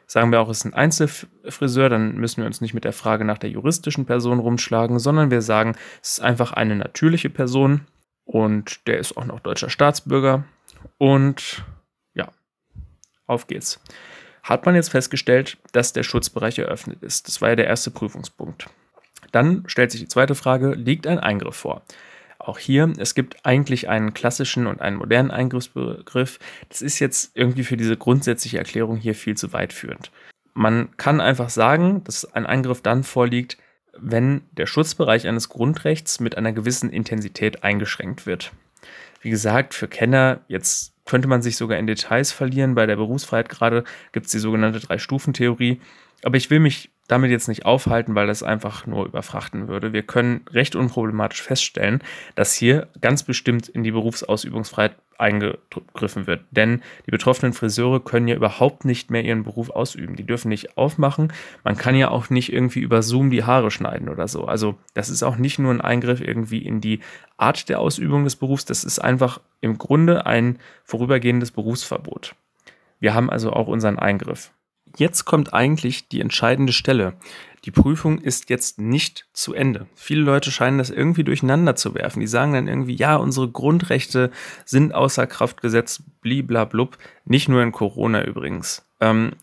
Sagen 0.08 0.32
wir 0.32 0.42
auch, 0.42 0.50
es 0.50 0.60
ist 0.60 0.66
ein 0.66 0.74
Einzelfriseur, 0.74 1.90
dann 1.90 2.16
müssen 2.16 2.42
wir 2.42 2.48
uns 2.48 2.60
nicht 2.60 2.74
mit 2.74 2.84
der 2.84 2.94
Frage 2.94 3.24
nach 3.24 3.38
der 3.38 3.50
juristischen 3.50 4.06
Person 4.06 4.40
rumschlagen, 4.40 5.00
sondern 5.00 5.32
wir 5.32 5.42
sagen, 5.42 5.76
es 6.02 6.14
ist 6.14 6.22
einfach 6.22 6.52
eine 6.52 6.76
natürliche 6.76 7.30
Person 7.30 7.82
und 8.26 8.88
der 8.88 9.00
ist 9.00 9.16
auch 9.16 9.26
noch 9.26 9.40
deutscher 9.40 9.70
Staatsbürger 9.70 10.44
und 10.98 11.64
auf 13.32 13.48
geht's. 13.48 13.80
Hat 14.44 14.66
man 14.66 14.76
jetzt 14.76 14.90
festgestellt, 14.90 15.58
dass 15.72 15.94
der 15.94 16.04
Schutzbereich 16.04 16.60
eröffnet 16.60 17.02
ist. 17.02 17.28
Das 17.28 17.42
war 17.42 17.50
ja 17.50 17.56
der 17.56 17.68
erste 17.68 17.92
Prüfungspunkt. 17.92 18.68
Dann 19.32 19.64
stellt 19.68 19.92
sich 19.92 20.02
die 20.02 20.08
zweite 20.08 20.36
Frage, 20.36 20.72
liegt 20.72 21.08
ein 21.08 21.20
Eingriff 21.20 21.56
vor? 21.56 21.84
Auch 22.40 22.58
hier, 22.58 22.92
es 22.98 23.14
gibt 23.14 23.46
eigentlich 23.46 23.88
einen 23.88 24.14
klassischen 24.14 24.66
und 24.66 24.82
einen 24.82 24.98
modernen 24.98 25.32
Eingriffsbegriff. 25.32 26.40
Das 26.70 26.82
ist 26.82 27.00
jetzt 27.00 27.32
irgendwie 27.36 27.64
für 27.64 27.78
diese 27.78 27.98
grundsätzliche 27.98 28.58
Erklärung 28.58 28.98
hier 28.98 29.14
viel 29.14 29.38
zu 29.38 29.54
weit 29.54 29.74
führend. 29.74 30.12
Man 30.54 30.96
kann 30.98 31.22
einfach 31.22 31.50
sagen, 31.50 32.04
dass 32.04 32.26
ein 32.34 32.46
Eingriff 32.46 32.82
dann 32.82 33.04
vorliegt, 33.04 33.58
wenn 33.98 34.42
der 34.52 34.66
Schutzbereich 34.66 35.28
eines 35.28 35.50
Grundrechts 35.50 36.20
mit 36.20 36.38
einer 36.38 36.52
gewissen 36.52 36.90
Intensität 36.90 37.64
eingeschränkt 37.64 38.26
wird. 38.26 38.52
Wie 39.22 39.30
gesagt, 39.30 39.74
für 39.74 39.88
Kenner 39.88 40.42
jetzt 40.48 40.94
könnte 41.06 41.28
man 41.28 41.42
sich 41.42 41.58
sogar 41.58 41.78
in 41.78 41.88
Details 41.88 42.32
verlieren. 42.32 42.76
Bei 42.76 42.86
der 42.86 42.96
Berufsfreiheit 42.96 43.50
gerade 43.50 43.84
gibt 44.12 44.28
es 44.28 44.32
die 44.32 44.40
sogenannte 44.40 44.80
Drei-Stufen-Theorie. 44.80 45.82
Aber 46.24 46.38
ich 46.38 46.50
will 46.50 46.60
mich 46.60 46.91
damit 47.12 47.30
jetzt 47.30 47.50
nicht 47.50 47.66
aufhalten, 47.66 48.16
weil 48.16 48.28
das 48.28 48.42
einfach 48.42 48.88
nur 48.88 49.06
überfrachten 49.06 49.68
würde. 49.68 49.92
Wir 49.92 50.04
können 50.04 50.46
recht 50.50 50.78
unproblematisch 50.78 51.42
feststellen, 51.42 52.02
dass 52.36 52.56
hier 52.56 52.88
ganz 53.02 53.24
bestimmt 53.24 53.68
in 53.68 53.84
die 53.84 53.92
Berufsausübungsfreiheit 53.92 54.96
eingegriffen 55.18 56.26
wird. 56.26 56.46
Denn 56.52 56.82
die 57.06 57.12
betroffenen 57.12 57.52
Friseure 57.52 58.00
können 58.00 58.30
ja 58.30 58.36
überhaupt 58.36 58.86
nicht 58.86 59.12
mehr 59.12 59.24
ihren 59.24 59.44
Beruf 59.44 59.70
ausüben. 59.70 60.16
Die 60.16 60.26
dürfen 60.26 60.48
nicht 60.48 60.78
aufmachen. 60.78 61.34
Man 61.66 61.76
kann 61.76 61.96
ja 61.96 62.10
auch 62.10 62.30
nicht 62.30 62.52
irgendwie 62.52 62.80
über 62.80 63.04
Zoom 63.04 63.30
die 63.30 63.44
Haare 63.44 63.72
schneiden 63.72 64.08
oder 64.08 64.30
so. 64.30 64.46
Also 64.46 64.76
das 64.94 65.10
ist 65.10 65.22
auch 65.22 65.36
nicht 65.36 65.60
nur 65.60 65.72
ein 65.74 65.82
Eingriff 65.82 66.22
irgendwie 66.22 66.66
in 66.66 66.80
die 66.80 67.02
Art 67.36 67.68
der 67.68 67.80
Ausübung 67.80 68.24
des 68.24 68.38
Berufs. 68.38 68.64
Das 68.64 68.86
ist 68.86 69.00
einfach 69.00 69.42
im 69.60 69.78
Grunde 69.78 70.26
ein 70.26 70.60
vorübergehendes 70.86 71.52
Berufsverbot. 71.52 72.36
Wir 73.00 73.14
haben 73.14 73.30
also 73.30 73.52
auch 73.52 73.68
unseren 73.68 74.00
Eingriff. 74.00 74.52
Jetzt 74.98 75.26
kommt 75.26 75.54
eigentlich 75.54 76.08
die 76.08 76.22
entscheidende 76.22 76.74
Stelle. 76.74 77.14
Die 77.66 77.72
Prüfung 77.72 78.18
ist 78.18 78.50
jetzt 78.50 78.80
nicht 78.80 79.28
zu 79.34 79.54
Ende. 79.54 79.86
Viele 79.94 80.22
Leute 80.22 80.50
scheinen 80.50 80.80
das 80.80 80.90
irgendwie 80.90 81.24
durcheinander 81.24 81.76
zu 81.76 81.94
werfen. 81.94 82.20
Die 82.20 82.28
sagen 82.28 82.54
dann 82.54 82.68
irgendwie, 82.68 82.96
ja, 82.96 83.16
unsere 83.18 83.50
Grundrechte 83.50 84.32
sind 84.66 84.96
außer 84.96 85.28
Kraft 85.28 85.62
gesetzt, 85.62 86.02
bliblablub. 86.22 86.98
Nicht 87.26 87.50
nur 87.50 87.62
in 87.62 87.72
Corona 87.72 88.24
übrigens. 88.24 88.84
Ähm, 89.00 89.34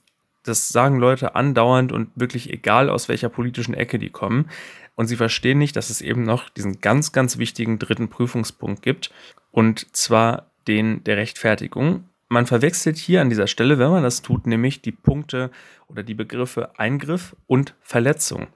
das 0.43 0.69
sagen 0.69 0.99
Leute 0.99 1.37
andauernd 1.37 1.93
und 1.93 2.11
wirklich 2.17 2.53
egal, 2.53 2.91
aus 2.91 3.09
welcher 3.09 3.29
politischen 3.29 3.75
Ecke 3.75 3.99
die 3.99 4.11
kommen. 4.11 4.49
Und 4.97 5.07
sie 5.07 5.17
verstehen 5.17 5.59
nicht, 5.59 5.77
dass 5.77 5.91
es 5.91 6.01
eben 6.01 6.25
noch 6.25 6.49
diesen 6.49 6.81
ganz, 6.81 7.13
ganz 7.13 7.39
wichtigen 7.39 7.79
dritten 7.79 8.09
Prüfungspunkt 8.09 8.83
gibt. 8.83 9.13
Und 9.53 9.95
zwar 9.95 10.51
den 10.67 11.05
der 11.05 11.19
Rechtfertigung. 11.19 12.05
Man 12.29 12.47
verwechselt 12.47 12.97
hier 12.97 13.23
an 13.23 13.31
dieser 13.31 13.47
Stelle, 13.47 13.79
wenn 13.79 13.91
man 13.91 14.03
das 14.03 14.23
tut, 14.23 14.47
nämlich 14.47 14.83
die 14.83 14.93
Punkte 14.93 15.51
oder 15.87 16.03
die 16.03 16.14
Begriffe 16.14 16.79
Eingriff 16.79 17.35
und 17.47 17.75
Verletzung. 17.81 18.49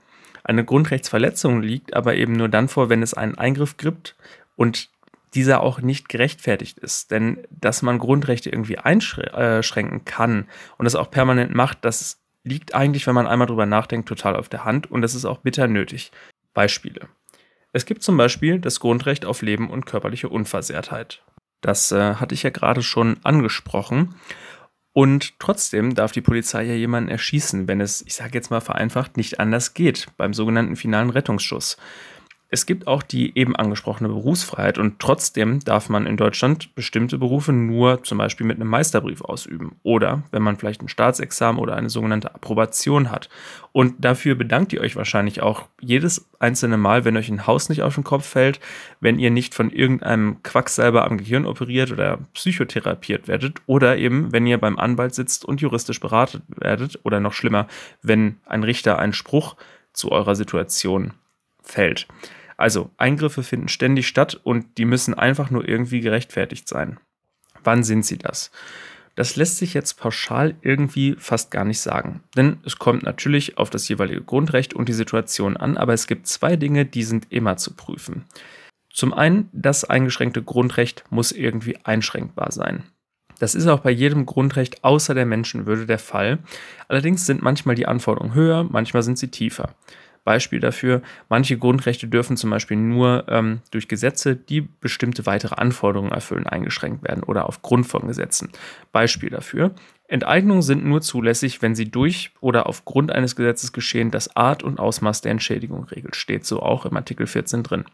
Eine 0.45 0.65
Grundrechtsverletzung 0.65 1.63
liegt 1.63 1.95
aber 1.95 2.15
eben 2.15 2.35
nur 2.35 2.49
dann 2.49 2.69
vor, 2.69 2.89
wenn 2.91 3.03
es 3.03 3.15
einen 3.15 3.37
Eingriff 3.37 3.77
gibt 3.77 4.17
und 4.57 4.91
dieser 5.35 5.63
auch 5.63 5.81
nicht 5.81 6.09
gerechtfertigt 6.09 6.79
ist. 6.79 7.11
Denn 7.11 7.47
dass 7.51 7.81
man 7.83 7.99
Grundrechte 7.99 8.51
irgendwie 8.51 8.79
einschränken 8.79 9.99
äh, 9.99 10.05
kann 10.05 10.49
und 10.77 10.85
das 10.85 10.95
auch 10.95 11.11
permanent 11.11 11.55
macht, 11.55 11.85
das 11.85 12.21
liegt 12.45 12.75
eigentlich, 12.75 13.07
wenn 13.07 13.15
man 13.15 13.27
einmal 13.27 13.47
drüber 13.47 13.67
nachdenkt, 13.67 14.09
total 14.09 14.37
auf 14.37 14.49
der 14.49 14.65
Hand 14.65 14.91
und 14.91 15.01
das 15.01 15.15
ist 15.15 15.25
auch 15.25 15.39
bitter 15.39 15.69
nötig. 15.69 16.13
Beispiele. 16.55 17.09
Es 17.73 17.87
gibt 17.87 18.03
zum 18.03 18.19
Beispiel 18.19 18.59
das 18.59 18.81
Grundrecht 18.81 19.25
auf 19.25 19.41
Leben 19.41 19.71
und 19.71 19.87
körperliche 19.87 20.29
Unversehrtheit. 20.29 21.23
Das 21.63 21.91
äh, 21.93 22.17
hatte 22.17 22.35
ich 22.35 22.43
ja 22.43 22.51
gerade 22.51 22.83
schon 22.83 23.17
angesprochen. 23.23 24.15
Und 24.93 25.39
trotzdem 25.39 25.95
darf 25.95 26.13
die 26.13 26.21
Polizei 26.21 26.65
ja 26.65 26.75
jemanden 26.75 27.09
erschießen, 27.09 27.67
wenn 27.67 27.81
es, 27.81 28.03
ich 28.03 28.15
sage 28.15 28.35
jetzt 28.35 28.51
mal 28.51 28.61
vereinfacht, 28.61 29.17
nicht 29.17 29.41
anders 29.41 29.73
geht, 29.73 30.09
beim 30.19 30.35
sogenannten 30.35 30.77
finalen 30.77 31.09
Rettungsschuss. 31.09 31.79
Es 32.55 32.67
gibt 32.67 32.87
auch 32.87 33.03
die 33.03 33.35
eben 33.39 33.57
angesprochene 33.57 34.11
Berufsfreiheit 34.11 34.77
und 34.77 34.99
trotzdem 34.99 35.61
darf 35.61 35.89
man 35.89 36.07
in 36.07 36.19
Deutschland 36.19 36.75
bestimmte 36.75 37.17
Berufe 37.17 37.51
nur 37.51 38.05
zum 38.05 38.19
Beispiel 38.19 38.45
mit 38.45 38.57
einem 38.57 38.69
Meisterbrief 38.69 39.23
ausüben 39.23 39.77
oder 39.83 40.25
wenn 40.33 40.43
man 40.43 40.59
vielleicht 40.59 40.83
ein 40.83 40.89
Staatsexamen 40.89 41.59
oder 41.59 41.77
eine 41.77 41.89
sogenannte 41.89 42.35
Approbation 42.35 43.11
hat. 43.11 43.31
Und 43.73 44.05
dafür 44.05 44.35
bedankt 44.35 44.75
ihr 44.75 44.83
euch 44.83 44.97
wahrscheinlich 44.97 45.41
auch 45.41 45.67
jedes 45.81 46.29
einzelne 46.41 46.77
Mal, 46.77 47.07
wenn 47.07 47.17
euch 47.17 47.31
ein 47.31 47.47
Haus 47.47 47.71
nicht 47.71 47.81
auf 47.81 47.95
den 47.95 48.05
Kopf 48.05 48.27
fällt, 48.27 48.61
wenn 49.01 49.19
ihr 49.19 49.31
nicht 49.31 49.55
von 49.55 49.71
irgendeinem 49.71 50.43
Quacksalber 50.43 51.07
am 51.07 51.17
Gehirn 51.17 51.47
operiert 51.47 51.91
oder 51.91 52.19
psychotherapiert 52.35 53.29
werdet 53.29 53.63
oder 53.65 53.97
eben, 53.97 54.31
wenn 54.31 54.47
ihr 54.47 54.59
beim 54.59 54.79
Anwalt 54.79 55.15
sitzt 55.15 55.47
und 55.47 55.63
juristisch 55.63 56.01
beratet 56.01 56.43
werdet 56.57 57.01
oder 57.03 57.19
noch 57.19 57.33
schlimmer, 57.33 57.67
wenn 58.03 58.41
ein 58.45 58.63
Richter 58.63 58.99
einen 58.99 59.15
Spruch 59.15 59.57
zu 59.95 60.13
eurer 60.13 60.35
Situation 60.35 61.15
fällt. 61.63 62.09
Also 62.63 62.91
Eingriffe 62.97 63.43
finden 63.43 63.67
ständig 63.67 64.07
statt 64.07 64.41
und 64.45 64.79
die 64.79 64.85
müssen 64.85 65.15
einfach 65.15 65.51
nur 65.51 65.69
irgendwie 65.69 65.99
gerechtfertigt 65.99 66.69
sein. 66.69 67.01
Wann 67.65 67.83
sind 67.83 68.07
sie 68.07 68.19
das? 68.19 68.53
Das 69.17 69.35
lässt 69.35 69.57
sich 69.57 69.75
jetzt 69.75 69.95
pauschal 69.95 70.55
irgendwie 70.63 71.17
fast 71.19 71.51
gar 71.51 71.65
nicht 71.65 71.81
sagen. 71.81 72.23
Denn 72.37 72.59
es 72.65 72.79
kommt 72.79 73.03
natürlich 73.03 73.59
auf 73.59 73.69
das 73.69 73.89
jeweilige 73.89 74.23
Grundrecht 74.23 74.75
und 74.75 74.89
die 74.89 74.93
Situation 74.93 75.57
an, 75.57 75.77
aber 75.77 75.93
es 75.93 76.07
gibt 76.07 76.29
zwei 76.29 76.55
Dinge, 76.55 76.87
die 76.87 77.03
sind 77.03 77.33
immer 77.33 77.57
zu 77.57 77.75
prüfen. 77.75 78.27
Zum 78.93 79.13
einen, 79.13 79.49
das 79.53 79.83
eingeschränkte 79.83 80.45
Grundrecht 80.45 81.03
muss 81.11 81.33
irgendwie 81.33 81.79
einschränkbar 81.83 82.53
sein. 82.53 82.85
Das 83.41 83.57
ist 83.57 83.67
auch 83.67 83.81
bei 83.81 83.91
jedem 83.91 84.25
Grundrecht 84.25 84.85
außer 84.85 85.15
der 85.15 85.27
Menschenwürde 85.27 85.87
der 85.87 85.99
Fall. 85.99 86.39
Allerdings 86.87 87.27
sind 87.27 87.43
manchmal 87.43 87.75
die 87.75 87.89
Anforderungen 87.89 88.35
höher, 88.35 88.63
manchmal 88.63 89.03
sind 89.03 89.19
sie 89.19 89.33
tiefer. 89.33 89.75
Beispiel 90.25 90.61
dafür, 90.61 91.03
manche 91.29 91.59
Grundrechte 91.59 92.07
dürfen 92.07 92.37
zum 92.37 92.51
Beispiel 92.51 92.77
nur 92.77 93.27
ähm, 93.29 93.61
durch 93.71 93.89
Gesetze, 93.89 94.37
die 94.37 94.61
bestimmte 94.61 95.27
weitere 95.27 95.57
Anforderungen 95.57 96.13
erfüllen, 96.13 96.47
eingeschränkt 96.47 97.03
werden 97.03 97.25
oder 97.25 97.47
aufgrund 97.49 97.87
von 97.87 98.07
Gesetzen. 98.07 98.51
Beispiel 98.93 99.31
dafür, 99.31 99.75
Enteignungen 100.07 100.63
sind 100.63 100.85
nur 100.85 101.01
zulässig, 101.01 101.63
wenn 101.63 101.75
sie 101.75 101.91
durch 101.91 102.33
oder 102.41 102.67
aufgrund 102.67 103.11
eines 103.11 103.35
Gesetzes 103.35 103.73
geschehen, 103.73 104.11
das 104.11 104.37
Art 104.37 104.63
und 104.63 104.79
Ausmaß 104.79 105.23
der 105.23 105.33
Entschädigung 105.33 105.85
regelt. 105.85 106.17
Steht 106.17 106.45
so 106.45 106.61
auch 106.61 106.85
im 106.85 106.97
Artikel 106.97 107.27
14 107.27 107.63
drin. 107.63 107.85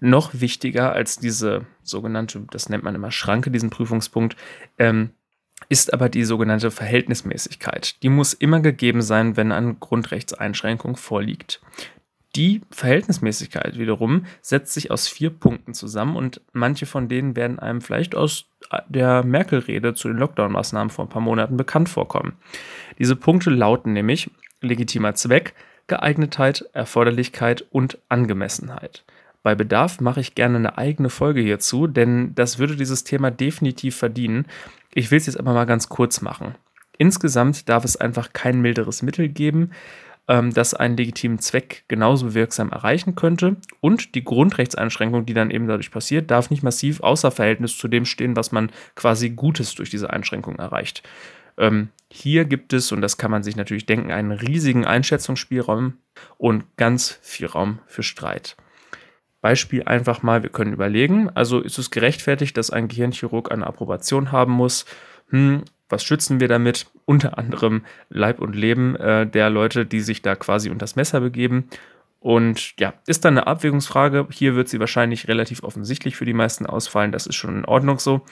Noch 0.00 0.32
wichtiger 0.34 0.92
als 0.92 1.18
diese 1.18 1.66
sogenannte, 1.82 2.44
das 2.50 2.68
nennt 2.68 2.84
man 2.84 2.94
immer 2.94 3.10
Schranke, 3.10 3.50
diesen 3.50 3.70
Prüfungspunkt, 3.70 4.36
ähm, 4.78 5.10
ist 5.68 5.92
aber 5.92 6.08
die 6.08 6.24
sogenannte 6.24 6.70
Verhältnismäßigkeit. 6.70 8.02
Die 8.02 8.08
muss 8.08 8.32
immer 8.32 8.60
gegeben 8.60 9.02
sein, 9.02 9.36
wenn 9.36 9.52
eine 9.52 9.74
Grundrechtseinschränkung 9.74 10.96
vorliegt. 10.96 11.60
Die 12.36 12.62
Verhältnismäßigkeit 12.70 13.78
wiederum 13.78 14.26
setzt 14.40 14.74
sich 14.74 14.90
aus 14.90 15.06
vier 15.06 15.30
Punkten 15.30 15.72
zusammen 15.72 16.16
und 16.16 16.40
manche 16.52 16.84
von 16.84 17.08
denen 17.08 17.36
werden 17.36 17.60
einem 17.60 17.80
vielleicht 17.80 18.16
aus 18.16 18.46
der 18.88 19.24
Merkel-Rede 19.24 19.94
zu 19.94 20.08
den 20.08 20.18
Lockdown-Maßnahmen 20.18 20.90
vor 20.90 21.04
ein 21.04 21.10
paar 21.10 21.22
Monaten 21.22 21.56
bekannt 21.56 21.88
vorkommen. 21.88 22.32
Diese 22.98 23.14
Punkte 23.14 23.50
lauten 23.50 23.92
nämlich 23.92 24.30
legitimer 24.60 25.14
Zweck, 25.14 25.54
Geeignetheit, 25.86 26.64
Erforderlichkeit 26.72 27.64
und 27.70 27.98
Angemessenheit. 28.08 29.04
Bei 29.44 29.54
Bedarf 29.54 30.00
mache 30.00 30.20
ich 30.20 30.34
gerne 30.34 30.56
eine 30.56 30.78
eigene 30.78 31.10
Folge 31.10 31.42
hierzu, 31.42 31.86
denn 31.86 32.34
das 32.34 32.58
würde 32.58 32.76
dieses 32.76 33.04
Thema 33.04 33.30
definitiv 33.30 33.94
verdienen. 33.94 34.46
Ich 34.96 35.10
will 35.10 35.18
es 35.18 35.26
jetzt 35.26 35.38
aber 35.38 35.52
mal 35.52 35.64
ganz 35.64 35.88
kurz 35.88 36.20
machen. 36.20 36.54
Insgesamt 36.98 37.68
darf 37.68 37.84
es 37.84 37.96
einfach 37.96 38.32
kein 38.32 38.60
milderes 38.60 39.02
Mittel 39.02 39.28
geben, 39.28 39.72
ähm, 40.28 40.54
das 40.54 40.72
einen 40.72 40.96
legitimen 40.96 41.40
Zweck 41.40 41.84
genauso 41.88 42.32
wirksam 42.32 42.70
erreichen 42.70 43.16
könnte. 43.16 43.56
Und 43.80 44.14
die 44.14 44.22
Grundrechtseinschränkung, 44.22 45.26
die 45.26 45.34
dann 45.34 45.50
eben 45.50 45.66
dadurch 45.66 45.90
passiert, 45.90 46.30
darf 46.30 46.50
nicht 46.50 46.62
massiv 46.62 47.00
außer 47.00 47.32
Verhältnis 47.32 47.76
zu 47.76 47.88
dem 47.88 48.04
stehen, 48.04 48.36
was 48.36 48.52
man 48.52 48.70
quasi 48.94 49.30
Gutes 49.30 49.74
durch 49.74 49.90
diese 49.90 50.10
Einschränkung 50.10 50.56
erreicht. 50.56 51.02
Ähm, 51.58 51.88
hier 52.08 52.44
gibt 52.44 52.72
es, 52.72 52.92
und 52.92 53.00
das 53.00 53.16
kann 53.18 53.32
man 53.32 53.42
sich 53.42 53.56
natürlich 53.56 53.86
denken, 53.86 54.12
einen 54.12 54.30
riesigen 54.30 54.84
Einschätzungsspielraum 54.84 55.94
und 56.38 56.64
ganz 56.76 57.18
viel 57.22 57.46
Raum 57.46 57.80
für 57.86 58.04
Streit. 58.04 58.56
Beispiel 59.44 59.82
einfach 59.84 60.22
mal, 60.22 60.42
wir 60.42 60.48
können 60.48 60.72
überlegen, 60.72 61.28
also 61.34 61.60
ist 61.60 61.76
es 61.76 61.90
gerechtfertigt, 61.90 62.56
dass 62.56 62.70
ein 62.70 62.88
Gehirnchirurg 62.88 63.52
eine 63.52 63.66
Approbation 63.66 64.32
haben 64.32 64.52
muss? 64.52 64.86
Hm, 65.28 65.64
was 65.90 66.02
schützen 66.02 66.40
wir 66.40 66.48
damit? 66.48 66.86
Unter 67.04 67.36
anderem 67.36 67.84
Leib 68.08 68.40
und 68.40 68.56
Leben 68.56 68.96
äh, 68.96 69.26
der 69.26 69.50
Leute, 69.50 69.84
die 69.84 70.00
sich 70.00 70.22
da 70.22 70.34
quasi 70.34 70.70
unter 70.70 70.84
das 70.84 70.96
Messer 70.96 71.20
begeben. 71.20 71.68
Und 72.20 72.72
ja, 72.80 72.94
ist 73.06 73.26
dann 73.26 73.36
eine 73.36 73.46
Abwägungsfrage. 73.46 74.28
Hier 74.30 74.56
wird 74.56 74.70
sie 74.70 74.80
wahrscheinlich 74.80 75.28
relativ 75.28 75.62
offensichtlich 75.62 76.16
für 76.16 76.24
die 76.24 76.32
meisten 76.32 76.64
ausfallen. 76.64 77.12
Das 77.12 77.26
ist 77.26 77.34
schon 77.34 77.58
in 77.58 77.64
Ordnung 77.66 77.98
so. 77.98 78.22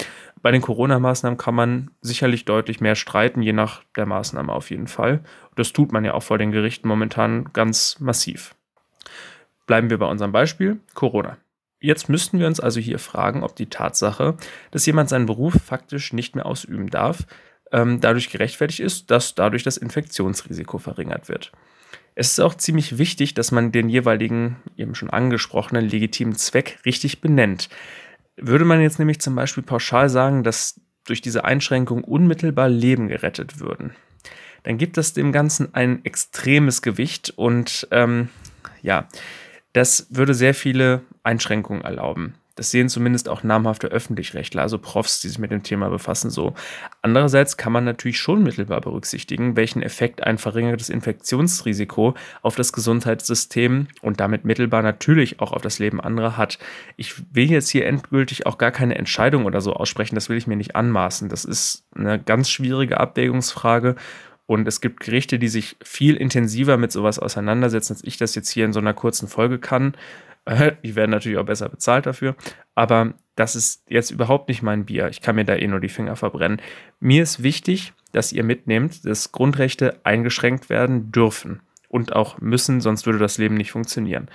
Bei 0.40 0.50
den 0.50 0.62
Corona-Maßnahmen 0.62 1.36
kann 1.36 1.54
man 1.54 1.90
sicherlich 2.00 2.46
deutlich 2.46 2.80
mehr 2.80 2.94
streiten, 2.94 3.42
je 3.42 3.52
nach 3.52 3.82
der 3.96 4.06
Maßnahme 4.06 4.50
auf 4.50 4.70
jeden 4.70 4.86
Fall. 4.86 5.22
Das 5.56 5.74
tut 5.74 5.92
man 5.92 6.06
ja 6.06 6.14
auch 6.14 6.22
vor 6.22 6.38
den 6.38 6.52
Gerichten 6.52 6.88
momentan 6.88 7.52
ganz 7.52 8.00
massiv. 8.00 8.54
Bleiben 9.66 9.90
wir 9.90 9.98
bei 9.98 10.06
unserem 10.06 10.32
Beispiel 10.32 10.80
Corona. 10.94 11.38
Jetzt 11.80 12.08
müssten 12.08 12.38
wir 12.38 12.46
uns 12.46 12.60
also 12.60 12.78
hier 12.78 12.98
fragen, 12.98 13.42
ob 13.42 13.56
die 13.56 13.68
Tatsache, 13.68 14.36
dass 14.70 14.86
jemand 14.86 15.08
seinen 15.08 15.26
Beruf 15.26 15.54
faktisch 15.54 16.12
nicht 16.12 16.36
mehr 16.36 16.46
ausüben 16.46 16.90
darf, 16.90 17.26
ähm, 17.72 18.00
dadurch 18.00 18.30
gerechtfertigt 18.30 18.80
ist, 18.80 19.10
dass 19.10 19.34
dadurch 19.34 19.64
das 19.64 19.76
Infektionsrisiko 19.78 20.78
verringert 20.78 21.28
wird. 21.28 21.50
Es 22.14 22.32
ist 22.32 22.40
auch 22.40 22.54
ziemlich 22.54 22.98
wichtig, 22.98 23.34
dass 23.34 23.50
man 23.52 23.72
den 23.72 23.88
jeweiligen, 23.88 24.56
eben 24.76 24.94
schon 24.94 25.10
angesprochenen, 25.10 25.88
legitimen 25.88 26.34
Zweck 26.36 26.78
richtig 26.84 27.20
benennt. 27.20 27.68
Würde 28.36 28.64
man 28.64 28.80
jetzt 28.80 28.98
nämlich 28.98 29.20
zum 29.20 29.34
Beispiel 29.34 29.62
pauschal 29.62 30.08
sagen, 30.08 30.44
dass 30.44 30.80
durch 31.04 31.20
diese 31.20 31.44
Einschränkung 31.44 32.04
unmittelbar 32.04 32.68
Leben 32.68 33.08
gerettet 33.08 33.60
würden, 33.60 33.94
dann 34.62 34.78
gibt 34.78 34.98
es 34.98 35.14
dem 35.14 35.32
Ganzen 35.32 35.74
ein 35.74 36.04
extremes 36.04 36.82
Gewicht 36.82 37.32
und 37.36 37.88
ähm, 37.90 38.28
ja, 38.82 39.08
das 39.72 40.06
würde 40.10 40.34
sehr 40.34 40.54
viele 40.54 41.02
Einschränkungen 41.22 41.82
erlauben. 41.82 42.34
Das 42.54 42.70
sehen 42.70 42.90
zumindest 42.90 43.30
auch 43.30 43.42
namhafte 43.42 43.86
Öffentlichrechtler, 43.88 44.60
also 44.60 44.76
Profs, 44.78 45.22
die 45.22 45.28
sich 45.28 45.38
mit 45.38 45.50
dem 45.50 45.62
Thema 45.62 45.88
befassen, 45.88 46.28
so. 46.28 46.52
Andererseits 47.00 47.56
kann 47.56 47.72
man 47.72 47.84
natürlich 47.84 48.18
schon 48.18 48.42
mittelbar 48.42 48.82
berücksichtigen, 48.82 49.56
welchen 49.56 49.82
Effekt 49.82 50.22
ein 50.22 50.36
verringertes 50.36 50.90
Infektionsrisiko 50.90 52.14
auf 52.42 52.54
das 52.54 52.74
Gesundheitssystem 52.74 53.88
und 54.02 54.20
damit 54.20 54.44
mittelbar 54.44 54.82
natürlich 54.82 55.40
auch 55.40 55.52
auf 55.52 55.62
das 55.62 55.78
Leben 55.78 55.98
anderer 55.98 56.36
hat. 56.36 56.58
Ich 56.96 57.14
will 57.34 57.50
jetzt 57.50 57.70
hier 57.70 57.86
endgültig 57.86 58.44
auch 58.44 58.58
gar 58.58 58.70
keine 58.70 58.96
Entscheidung 58.96 59.46
oder 59.46 59.62
so 59.62 59.72
aussprechen, 59.72 60.14
das 60.14 60.28
will 60.28 60.36
ich 60.36 60.46
mir 60.46 60.56
nicht 60.56 60.76
anmaßen. 60.76 61.30
Das 61.30 61.46
ist 61.46 61.84
eine 61.96 62.18
ganz 62.18 62.50
schwierige 62.50 63.00
Abwägungsfrage 63.00 63.96
und 64.52 64.68
es 64.68 64.82
gibt 64.82 65.00
Gerichte, 65.00 65.38
die 65.38 65.48
sich 65.48 65.78
viel 65.82 66.14
intensiver 66.14 66.76
mit 66.76 66.92
sowas 66.92 67.18
auseinandersetzen, 67.18 67.94
als 67.94 68.04
ich 68.04 68.18
das 68.18 68.34
jetzt 68.34 68.50
hier 68.50 68.66
in 68.66 68.74
so 68.74 68.80
einer 68.80 68.92
kurzen 68.92 69.26
Folge 69.26 69.58
kann. 69.58 69.94
Die 70.84 70.94
werden 70.94 71.10
natürlich 71.10 71.38
auch 71.38 71.46
besser 71.46 71.70
bezahlt 71.70 72.04
dafür. 72.04 72.36
Aber 72.74 73.14
das 73.34 73.56
ist 73.56 73.82
jetzt 73.88 74.10
überhaupt 74.10 74.48
nicht 74.48 74.62
mein 74.62 74.84
Bier. 74.84 75.08
Ich 75.08 75.22
kann 75.22 75.36
mir 75.36 75.46
da 75.46 75.56
eh 75.56 75.66
nur 75.66 75.80
die 75.80 75.88
Finger 75.88 76.16
verbrennen. 76.16 76.60
Mir 77.00 77.22
ist 77.22 77.42
wichtig, 77.42 77.94
dass 78.12 78.30
ihr 78.30 78.44
mitnehmt, 78.44 79.06
dass 79.06 79.32
Grundrechte 79.32 79.98
eingeschränkt 80.04 80.68
werden 80.68 81.10
dürfen 81.12 81.62
und 81.88 82.14
auch 82.14 82.38
müssen, 82.38 82.82
sonst 82.82 83.06
würde 83.06 83.18
das 83.18 83.38
Leben 83.38 83.54
nicht 83.54 83.72
funktionieren. 83.72 84.28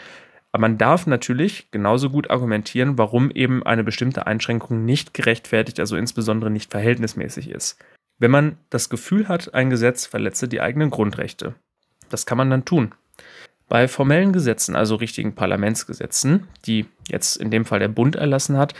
Aber 0.51 0.61
man 0.61 0.79
darf 0.79 1.05
natürlich 1.05 1.69
genauso 1.69 2.09
gut 2.09 2.31
argumentieren, 2.31 2.97
warum 2.97 3.29
eben 3.29 3.61
eine 3.61 3.83
bestimmte 3.83 4.25
Einschränkung 4.25 4.83
nicht 4.83 5.13
gerechtfertigt, 5.13 5.79
also 5.79 5.95
insbesondere 5.95 6.49
nicht 6.49 6.71
verhältnismäßig 6.71 7.51
ist 7.51 7.77
wenn 8.19 8.31
man 8.31 8.57
das 8.69 8.89
Gefühl 8.89 9.27
hat, 9.27 9.53
ein 9.53 9.69
Gesetz 9.69 10.05
verletze 10.05 10.47
die 10.47 10.61
eigenen 10.61 10.89
Grundrechte. 10.89 11.55
Das 12.09 12.25
kann 12.25 12.37
man 12.37 12.49
dann 12.49 12.65
tun. 12.65 12.93
Bei 13.67 13.87
formellen 13.87 14.31
Gesetzen, 14.31 14.75
also 14.75 14.95
richtigen 14.95 15.35
Parlamentsgesetzen, 15.35 16.47
die 16.65 16.85
jetzt 17.09 17.35
in 17.35 17.51
dem 17.51 17.65
Fall 17.65 17.79
der 17.79 17.89
Bund 17.89 18.15
erlassen 18.15 18.57
hat, 18.57 18.73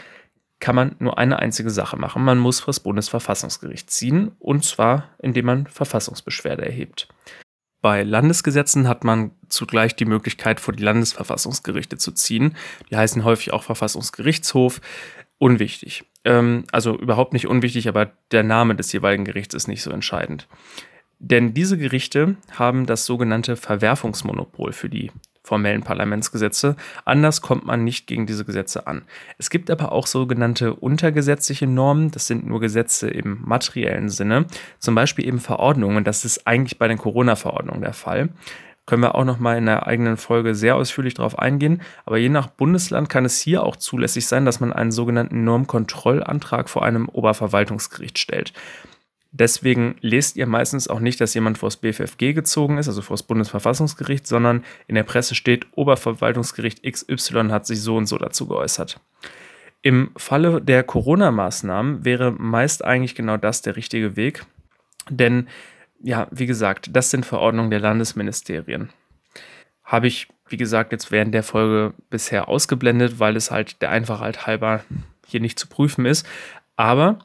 kann 0.59 0.75
man 0.75 0.95
nur 0.99 1.17
eine 1.17 1.39
einzige 1.39 1.69
Sache 1.69 1.97
machen. 1.97 2.23
Man 2.23 2.39
muss 2.39 2.61
vor 2.61 2.71
das 2.71 2.79
Bundesverfassungsgericht 2.79 3.91
ziehen, 3.91 4.31
und 4.39 4.63
zwar 4.63 5.09
indem 5.19 5.45
man 5.45 5.67
Verfassungsbeschwerde 5.67 6.65
erhebt. 6.65 7.07
Bei 7.81 8.03
Landesgesetzen 8.03 8.87
hat 8.87 9.03
man 9.03 9.31
zugleich 9.49 9.95
die 9.95 10.05
Möglichkeit, 10.05 10.59
vor 10.59 10.73
die 10.73 10.83
Landesverfassungsgerichte 10.83 11.97
zu 11.97 12.11
ziehen. 12.11 12.55
Die 12.89 12.97
heißen 12.97 13.23
häufig 13.23 13.53
auch 13.53 13.63
Verfassungsgerichtshof. 13.63 14.81
Unwichtig. 15.37 16.03
Ähm, 16.27 16.65
also 16.73 16.97
überhaupt 16.97 17.31
nicht 17.31 17.47
unwichtig, 17.47 17.87
aber 17.87 18.11
der 18.31 18.43
Name 18.43 18.75
des 18.75 18.91
jeweiligen 18.91 19.23
Gerichts 19.23 19.55
ist 19.55 19.67
nicht 19.67 19.81
so 19.81 19.91
entscheidend. 19.91 20.47
Denn 21.19 21.53
diese 21.53 21.77
Gerichte 21.77 22.35
haben 22.51 22.85
das 22.85 23.05
sogenannte 23.05 23.55
Verwerfungsmonopol 23.55 24.73
für 24.73 24.89
die 24.89 25.09
formellen 25.41 25.81
Parlamentsgesetze. 25.81 26.75
Anders 27.05 27.41
kommt 27.41 27.65
man 27.65 27.85
nicht 27.85 28.05
gegen 28.05 28.25
diese 28.27 28.43
Gesetze 28.43 28.85
an. 28.85 29.03
Es 29.37 29.49
gibt 29.49 29.71
aber 29.71 29.93
auch 29.93 30.05
sogenannte 30.05 30.75
untergesetzliche 30.75 31.65
Normen. 31.65 32.11
Das 32.11 32.27
sind 32.27 32.45
nur 32.45 32.59
Gesetze 32.59 33.09
im 33.09 33.41
materiellen 33.45 34.09
Sinne. 34.09 34.45
Zum 34.79 34.93
Beispiel 34.93 35.25
eben 35.25 35.39
Verordnungen. 35.39 36.03
Das 36.03 36.25
ist 36.25 36.45
eigentlich 36.45 36.77
bei 36.77 36.89
den 36.89 36.97
Corona-Verordnungen 36.97 37.81
der 37.81 37.93
Fall. 37.93 38.29
Können 38.87 39.03
wir 39.03 39.15
auch 39.15 39.25
noch 39.25 39.37
mal 39.37 39.57
in 39.57 39.67
einer 39.67 39.85
eigenen 39.85 40.15
Folge 40.15 40.55
sehr 40.55 40.77
ausführlich 40.77 41.13
darauf 41.13 41.37
eingehen. 41.37 41.81
Aber 42.05 42.17
je 42.17 42.29
nach 42.29 42.47
Bundesland 42.47 43.09
kann 43.09 43.25
es 43.25 43.39
hier 43.39 43.63
auch 43.63 43.75
zulässig 43.75 44.27
sein, 44.27 44.45
dass 44.45 44.61
man 44.61 44.71
einen 44.71 44.93
sogenannten 44.93 45.43
Normkontrollantrag 45.43 46.69
vor 46.69 46.83
einem 46.83 47.09
Oberverwaltungsgericht 47.09 48.17
stellt. 48.17 48.53
Deswegen 49.33 49.97
lest 49.99 50.37
ihr 50.37 50.47
meistens 50.47 50.87
auch 50.87 51.01
nicht, 51.01 51.19
dass 51.19 51.33
jemand 51.33 51.57
vor 51.57 51.67
das 51.67 51.77
BFFG 51.77 52.31
gezogen 52.33 52.77
ist, 52.77 52.87
also 52.87 53.01
vor 53.01 53.15
das 53.15 53.23
Bundesverfassungsgericht, 53.23 54.25
sondern 54.25 54.63
in 54.87 54.95
der 54.95 55.03
Presse 55.03 55.35
steht, 55.35 55.67
Oberverwaltungsgericht 55.75 56.81
XY 56.89 57.49
hat 57.49 57.67
sich 57.67 57.81
so 57.81 57.97
und 57.97 58.05
so 58.05 58.17
dazu 58.17 58.47
geäußert. 58.47 59.01
Im 59.81 60.11
Falle 60.15 60.61
der 60.61 60.83
Corona-Maßnahmen 60.83 62.05
wäre 62.05 62.31
meist 62.31 62.85
eigentlich 62.85 63.15
genau 63.15 63.35
das 63.35 63.61
der 63.61 63.75
richtige 63.75 64.15
Weg, 64.15 64.45
denn 65.09 65.47
ja, 66.01 66.27
wie 66.31 66.45
gesagt, 66.45 66.89
das 66.93 67.11
sind 67.11 67.25
Verordnungen 67.25 67.71
der 67.71 67.79
Landesministerien. 67.79 68.89
Habe 69.83 70.07
ich 70.07 70.27
wie 70.49 70.57
gesagt, 70.57 70.91
jetzt 70.91 71.11
während 71.11 71.33
der 71.33 71.43
Folge 71.43 71.93
bisher 72.09 72.47
ausgeblendet, 72.47 73.19
weil 73.19 73.35
es 73.35 73.51
halt 73.51 73.81
der 73.81 73.91
Einfachheit 73.91 74.47
halber 74.47 74.83
hier 75.25 75.39
nicht 75.39 75.59
zu 75.59 75.67
prüfen 75.67 76.05
ist. 76.05 76.25
Aber 76.75 77.19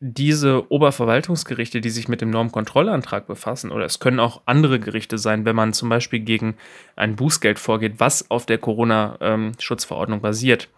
diese 0.00 0.70
Oberverwaltungsgerichte, 0.70 1.80
die 1.80 1.90
sich 1.90 2.08
mit 2.08 2.20
dem 2.20 2.30
Normkontrollantrag 2.30 3.26
befassen, 3.26 3.70
oder 3.70 3.84
es 3.84 4.00
können 4.00 4.20
auch 4.20 4.42
andere 4.46 4.80
Gerichte 4.80 5.16
sein, 5.18 5.44
wenn 5.44 5.54
man 5.54 5.72
zum 5.72 5.88
Beispiel 5.88 6.20
gegen 6.20 6.56
ein 6.96 7.14
Bußgeld 7.14 7.58
vorgeht, 7.58 7.94
was 7.98 8.30
auf 8.30 8.46
der 8.46 8.58
Corona-Schutzverordnung 8.58 10.20
basiert, 10.20 10.68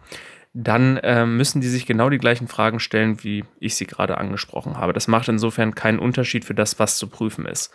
dann 0.57 0.95
äh, 0.97 1.25
müssen 1.25 1.59
die 1.59 1.67
sich 1.67 1.85
genau 1.85 2.09
die 2.09 2.17
gleichen 2.17 2.47
Fragen 2.47 2.79
stellen, 2.79 3.21
wie 3.25 3.43
ich 3.59 3.75
sie 3.75 3.85
gerade 3.85 4.17
angesprochen 4.17 4.77
habe. 4.77 4.93
Das 4.93 5.09
macht 5.09 5.27
insofern 5.27 5.75
keinen 5.75 5.99
Unterschied 5.99 6.45
für 6.45 6.55
das, 6.55 6.79
was 6.79 6.97
zu 6.97 7.07
prüfen 7.07 7.45
ist. 7.45 7.73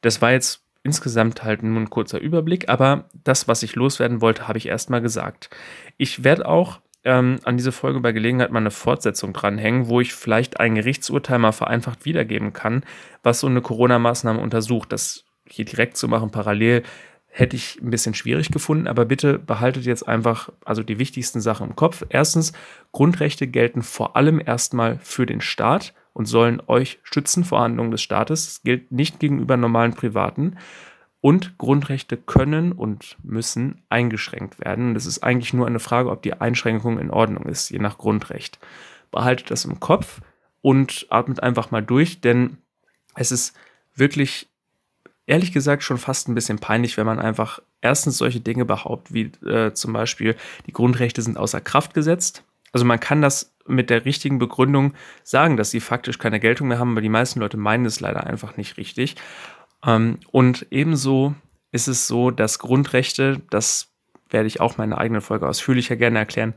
Das 0.00 0.22
war 0.22 0.30
jetzt 0.30 0.62
insgesamt 0.84 1.42
halt 1.42 1.64
nur 1.64 1.80
ein 1.80 1.90
kurzer 1.90 2.20
Überblick, 2.20 2.68
aber 2.68 3.08
das, 3.24 3.48
was 3.48 3.64
ich 3.64 3.74
loswerden 3.74 4.20
wollte, 4.20 4.46
habe 4.46 4.58
ich 4.58 4.68
erstmal 4.68 5.02
gesagt. 5.02 5.50
Ich 5.96 6.22
werde 6.22 6.46
auch 6.46 6.78
ähm, 7.02 7.40
an 7.42 7.56
diese 7.56 7.72
Folge 7.72 7.98
bei 7.98 8.12
Gelegenheit 8.12 8.52
mal 8.52 8.60
eine 8.60 8.70
Fortsetzung 8.70 9.32
dranhängen, 9.32 9.88
wo 9.88 10.00
ich 10.00 10.14
vielleicht 10.14 10.60
ein 10.60 10.76
Gerichtsurteil 10.76 11.40
mal 11.40 11.50
vereinfacht 11.50 12.04
wiedergeben 12.04 12.52
kann, 12.52 12.84
was 13.24 13.40
so 13.40 13.48
eine 13.48 13.60
Corona-Maßnahme 13.60 14.40
untersucht. 14.40 14.92
Das 14.92 15.24
hier 15.48 15.64
direkt 15.64 15.96
zu 15.96 16.06
machen, 16.06 16.30
parallel, 16.30 16.84
hätte 17.28 17.56
ich 17.56 17.80
ein 17.80 17.90
bisschen 17.90 18.14
schwierig 18.14 18.50
gefunden, 18.50 18.86
aber 18.86 19.04
bitte 19.04 19.38
behaltet 19.38 19.84
jetzt 19.84 20.08
einfach 20.08 20.50
also 20.64 20.82
die 20.82 20.98
wichtigsten 20.98 21.40
Sachen 21.40 21.68
im 21.68 21.76
Kopf. 21.76 22.04
Erstens, 22.08 22.52
Grundrechte 22.92 23.46
gelten 23.46 23.82
vor 23.82 24.16
allem 24.16 24.40
erstmal 24.44 24.98
für 24.98 25.26
den 25.26 25.40
Staat 25.40 25.94
und 26.14 26.26
sollen 26.26 26.60
euch 26.66 26.98
schützen 27.04 27.44
vor 27.44 27.60
Handlungen 27.60 27.92
des 27.92 28.02
Staates. 28.02 28.46
Das 28.46 28.62
gilt 28.62 28.90
nicht 28.90 29.20
gegenüber 29.20 29.56
normalen 29.56 29.94
Privaten. 29.94 30.56
Und 31.20 31.58
Grundrechte 31.58 32.16
können 32.16 32.72
und 32.72 33.16
müssen 33.22 33.82
eingeschränkt 33.88 34.64
werden. 34.64 34.94
Das 34.94 35.04
ist 35.04 35.22
eigentlich 35.22 35.52
nur 35.52 35.66
eine 35.66 35.80
Frage, 35.80 36.10
ob 36.10 36.22
die 36.22 36.34
Einschränkung 36.34 36.98
in 36.98 37.10
Ordnung 37.10 37.44
ist, 37.46 37.70
je 37.70 37.78
nach 37.78 37.98
Grundrecht. 37.98 38.58
Behaltet 39.10 39.50
das 39.50 39.64
im 39.64 39.80
Kopf 39.80 40.20
und 40.60 41.06
atmet 41.10 41.42
einfach 41.42 41.70
mal 41.70 41.82
durch, 41.82 42.20
denn 42.20 42.58
es 43.14 43.32
ist 43.32 43.56
wirklich 43.94 44.48
ehrlich 45.28 45.52
gesagt 45.52 45.82
schon 45.82 45.98
fast 45.98 46.28
ein 46.28 46.34
bisschen 46.34 46.58
peinlich, 46.58 46.96
wenn 46.96 47.06
man 47.06 47.20
einfach 47.20 47.60
erstens 47.80 48.18
solche 48.18 48.40
Dinge 48.40 48.64
behauptet, 48.64 49.14
wie 49.14 49.46
äh, 49.46 49.72
zum 49.74 49.92
Beispiel, 49.92 50.34
die 50.66 50.72
Grundrechte 50.72 51.22
sind 51.22 51.36
außer 51.36 51.60
Kraft 51.60 51.94
gesetzt. 51.94 52.42
Also 52.72 52.84
man 52.84 52.98
kann 52.98 53.22
das 53.22 53.54
mit 53.66 53.90
der 53.90 54.04
richtigen 54.04 54.38
Begründung 54.38 54.94
sagen, 55.22 55.56
dass 55.56 55.70
sie 55.70 55.80
faktisch 55.80 56.18
keine 56.18 56.40
Geltung 56.40 56.68
mehr 56.68 56.78
haben, 56.78 56.92
aber 56.92 57.02
die 57.02 57.10
meisten 57.10 57.40
Leute 57.40 57.58
meinen 57.58 57.84
es 57.84 58.00
leider 58.00 58.26
einfach 58.26 58.56
nicht 58.56 58.78
richtig. 58.78 59.16
Ähm, 59.86 60.18
und 60.32 60.66
ebenso 60.70 61.34
ist 61.70 61.88
es 61.88 62.06
so, 62.06 62.30
dass 62.30 62.58
Grundrechte, 62.58 63.42
das 63.50 63.88
werde 64.30 64.46
ich 64.46 64.60
auch 64.60 64.78
meine 64.78 64.96
eigene 64.96 65.20
Folge 65.20 65.46
ausführlicher 65.46 65.96
gerne 65.96 66.18
erklären, 66.18 66.54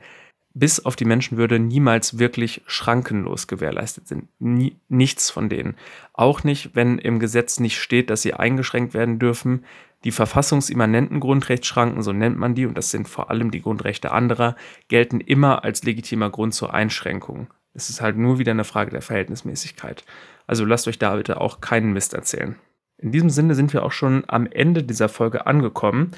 bis 0.53 0.83
auf 0.83 0.95
die 0.95 1.05
Menschenwürde 1.05 1.59
niemals 1.59 2.19
wirklich 2.19 2.61
schrankenlos 2.67 3.47
gewährleistet 3.47 4.07
sind. 4.07 4.27
Nie, 4.39 4.77
nichts 4.89 5.29
von 5.29 5.49
denen. 5.49 5.75
Auch 6.13 6.43
nicht, 6.43 6.75
wenn 6.75 6.97
im 6.97 7.19
Gesetz 7.19 7.59
nicht 7.59 7.79
steht, 7.79 8.09
dass 8.09 8.21
sie 8.21 8.33
eingeschränkt 8.33 8.93
werden 8.93 9.19
dürfen. 9.19 9.65
Die 10.03 10.11
verfassungsimmanenten 10.11 11.19
Grundrechtsschranken, 11.19 12.01
so 12.01 12.11
nennt 12.11 12.37
man 12.37 12.55
die, 12.55 12.65
und 12.65 12.77
das 12.77 12.91
sind 12.91 13.07
vor 13.07 13.29
allem 13.29 13.51
die 13.51 13.61
Grundrechte 13.61 14.11
anderer, 14.11 14.55
gelten 14.87 15.21
immer 15.21 15.63
als 15.63 15.83
legitimer 15.83 16.29
Grund 16.29 16.53
zur 16.53 16.73
Einschränkung. 16.73 17.47
Es 17.73 17.89
ist 17.89 18.01
halt 18.01 18.17
nur 18.17 18.39
wieder 18.39 18.51
eine 18.51 18.65
Frage 18.65 18.91
der 18.91 19.01
Verhältnismäßigkeit. 19.01 20.03
Also 20.47 20.65
lasst 20.65 20.87
euch 20.87 20.99
da 20.99 21.15
bitte 21.15 21.39
auch 21.39 21.61
keinen 21.61 21.93
Mist 21.93 22.13
erzählen. 22.13 22.55
In 22.97 23.11
diesem 23.11 23.29
Sinne 23.29 23.55
sind 23.55 23.73
wir 23.73 23.83
auch 23.83 23.91
schon 23.91 24.23
am 24.27 24.47
Ende 24.47 24.83
dieser 24.83 25.07
Folge 25.07 25.47
angekommen 25.47 26.11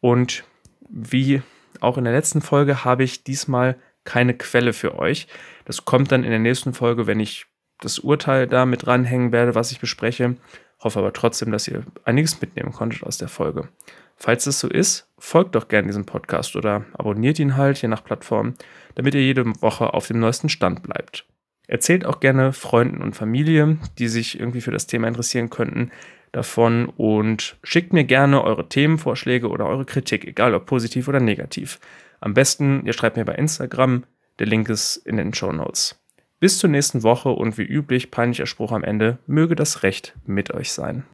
und 0.00 0.44
wie 0.88 1.42
auch 1.80 1.98
in 1.98 2.04
der 2.04 2.12
letzten 2.12 2.40
Folge 2.40 2.84
habe 2.84 3.04
ich 3.04 3.24
diesmal 3.24 3.76
keine 4.04 4.34
Quelle 4.34 4.72
für 4.72 4.98
euch. 4.98 5.28
Das 5.64 5.84
kommt 5.84 6.12
dann 6.12 6.24
in 6.24 6.30
der 6.30 6.38
nächsten 6.38 6.72
Folge, 6.74 7.06
wenn 7.06 7.20
ich 7.20 7.46
das 7.80 7.98
Urteil 7.98 8.46
da 8.46 8.66
mit 8.66 8.86
ranhängen 8.86 9.32
werde, 9.32 9.54
was 9.54 9.70
ich 9.70 9.80
bespreche. 9.80 10.36
Hoffe 10.80 10.98
aber 10.98 11.12
trotzdem, 11.12 11.50
dass 11.50 11.68
ihr 11.68 11.84
einiges 12.04 12.40
mitnehmen 12.40 12.72
konntet 12.72 13.02
aus 13.02 13.18
der 13.18 13.28
Folge. 13.28 13.68
Falls 14.16 14.46
es 14.46 14.60
so 14.60 14.68
ist, 14.68 15.08
folgt 15.18 15.54
doch 15.54 15.68
gerne 15.68 15.86
diesem 15.86 16.06
Podcast 16.06 16.56
oder 16.56 16.84
abonniert 16.92 17.38
ihn 17.38 17.56
halt, 17.56 17.80
je 17.80 17.88
nach 17.88 18.02
Plattform, 18.02 18.54
damit 18.94 19.14
ihr 19.14 19.22
jede 19.22 19.44
Woche 19.62 19.94
auf 19.94 20.08
dem 20.08 20.18
neuesten 20.18 20.48
Stand 20.48 20.82
bleibt. 20.82 21.24
Erzählt 21.68 22.04
auch 22.04 22.18
gerne 22.18 22.52
Freunden 22.52 23.02
und 23.02 23.14
Familie, 23.14 23.76
die 23.98 24.08
sich 24.08 24.40
irgendwie 24.40 24.62
für 24.62 24.70
das 24.70 24.86
Thema 24.86 25.06
interessieren 25.06 25.50
könnten, 25.50 25.92
davon 26.32 26.86
und 26.86 27.56
schickt 27.62 27.92
mir 27.92 28.04
gerne 28.04 28.42
eure 28.42 28.68
Themenvorschläge 28.68 29.48
oder 29.48 29.66
eure 29.66 29.84
Kritik, 29.84 30.24
egal 30.26 30.54
ob 30.54 30.66
positiv 30.66 31.08
oder 31.08 31.20
negativ. 31.20 31.80
Am 32.20 32.34
besten, 32.34 32.84
ihr 32.84 32.92
schreibt 32.92 33.16
mir 33.16 33.24
bei 33.24 33.34
Instagram, 33.34 34.04
der 34.38 34.46
Link 34.46 34.68
ist 34.68 34.96
in 34.96 35.16
den 35.16 35.34
Show 35.34 35.52
Notes. 35.52 36.00
Bis 36.40 36.58
zur 36.58 36.70
nächsten 36.70 37.02
Woche 37.02 37.30
und 37.30 37.58
wie 37.58 37.64
üblich, 37.64 38.10
peinlicher 38.10 38.46
Spruch 38.46 38.72
am 38.72 38.84
Ende, 38.84 39.18
möge 39.26 39.56
das 39.56 39.82
Recht 39.82 40.14
mit 40.24 40.52
euch 40.54 40.72
sein. 40.72 41.04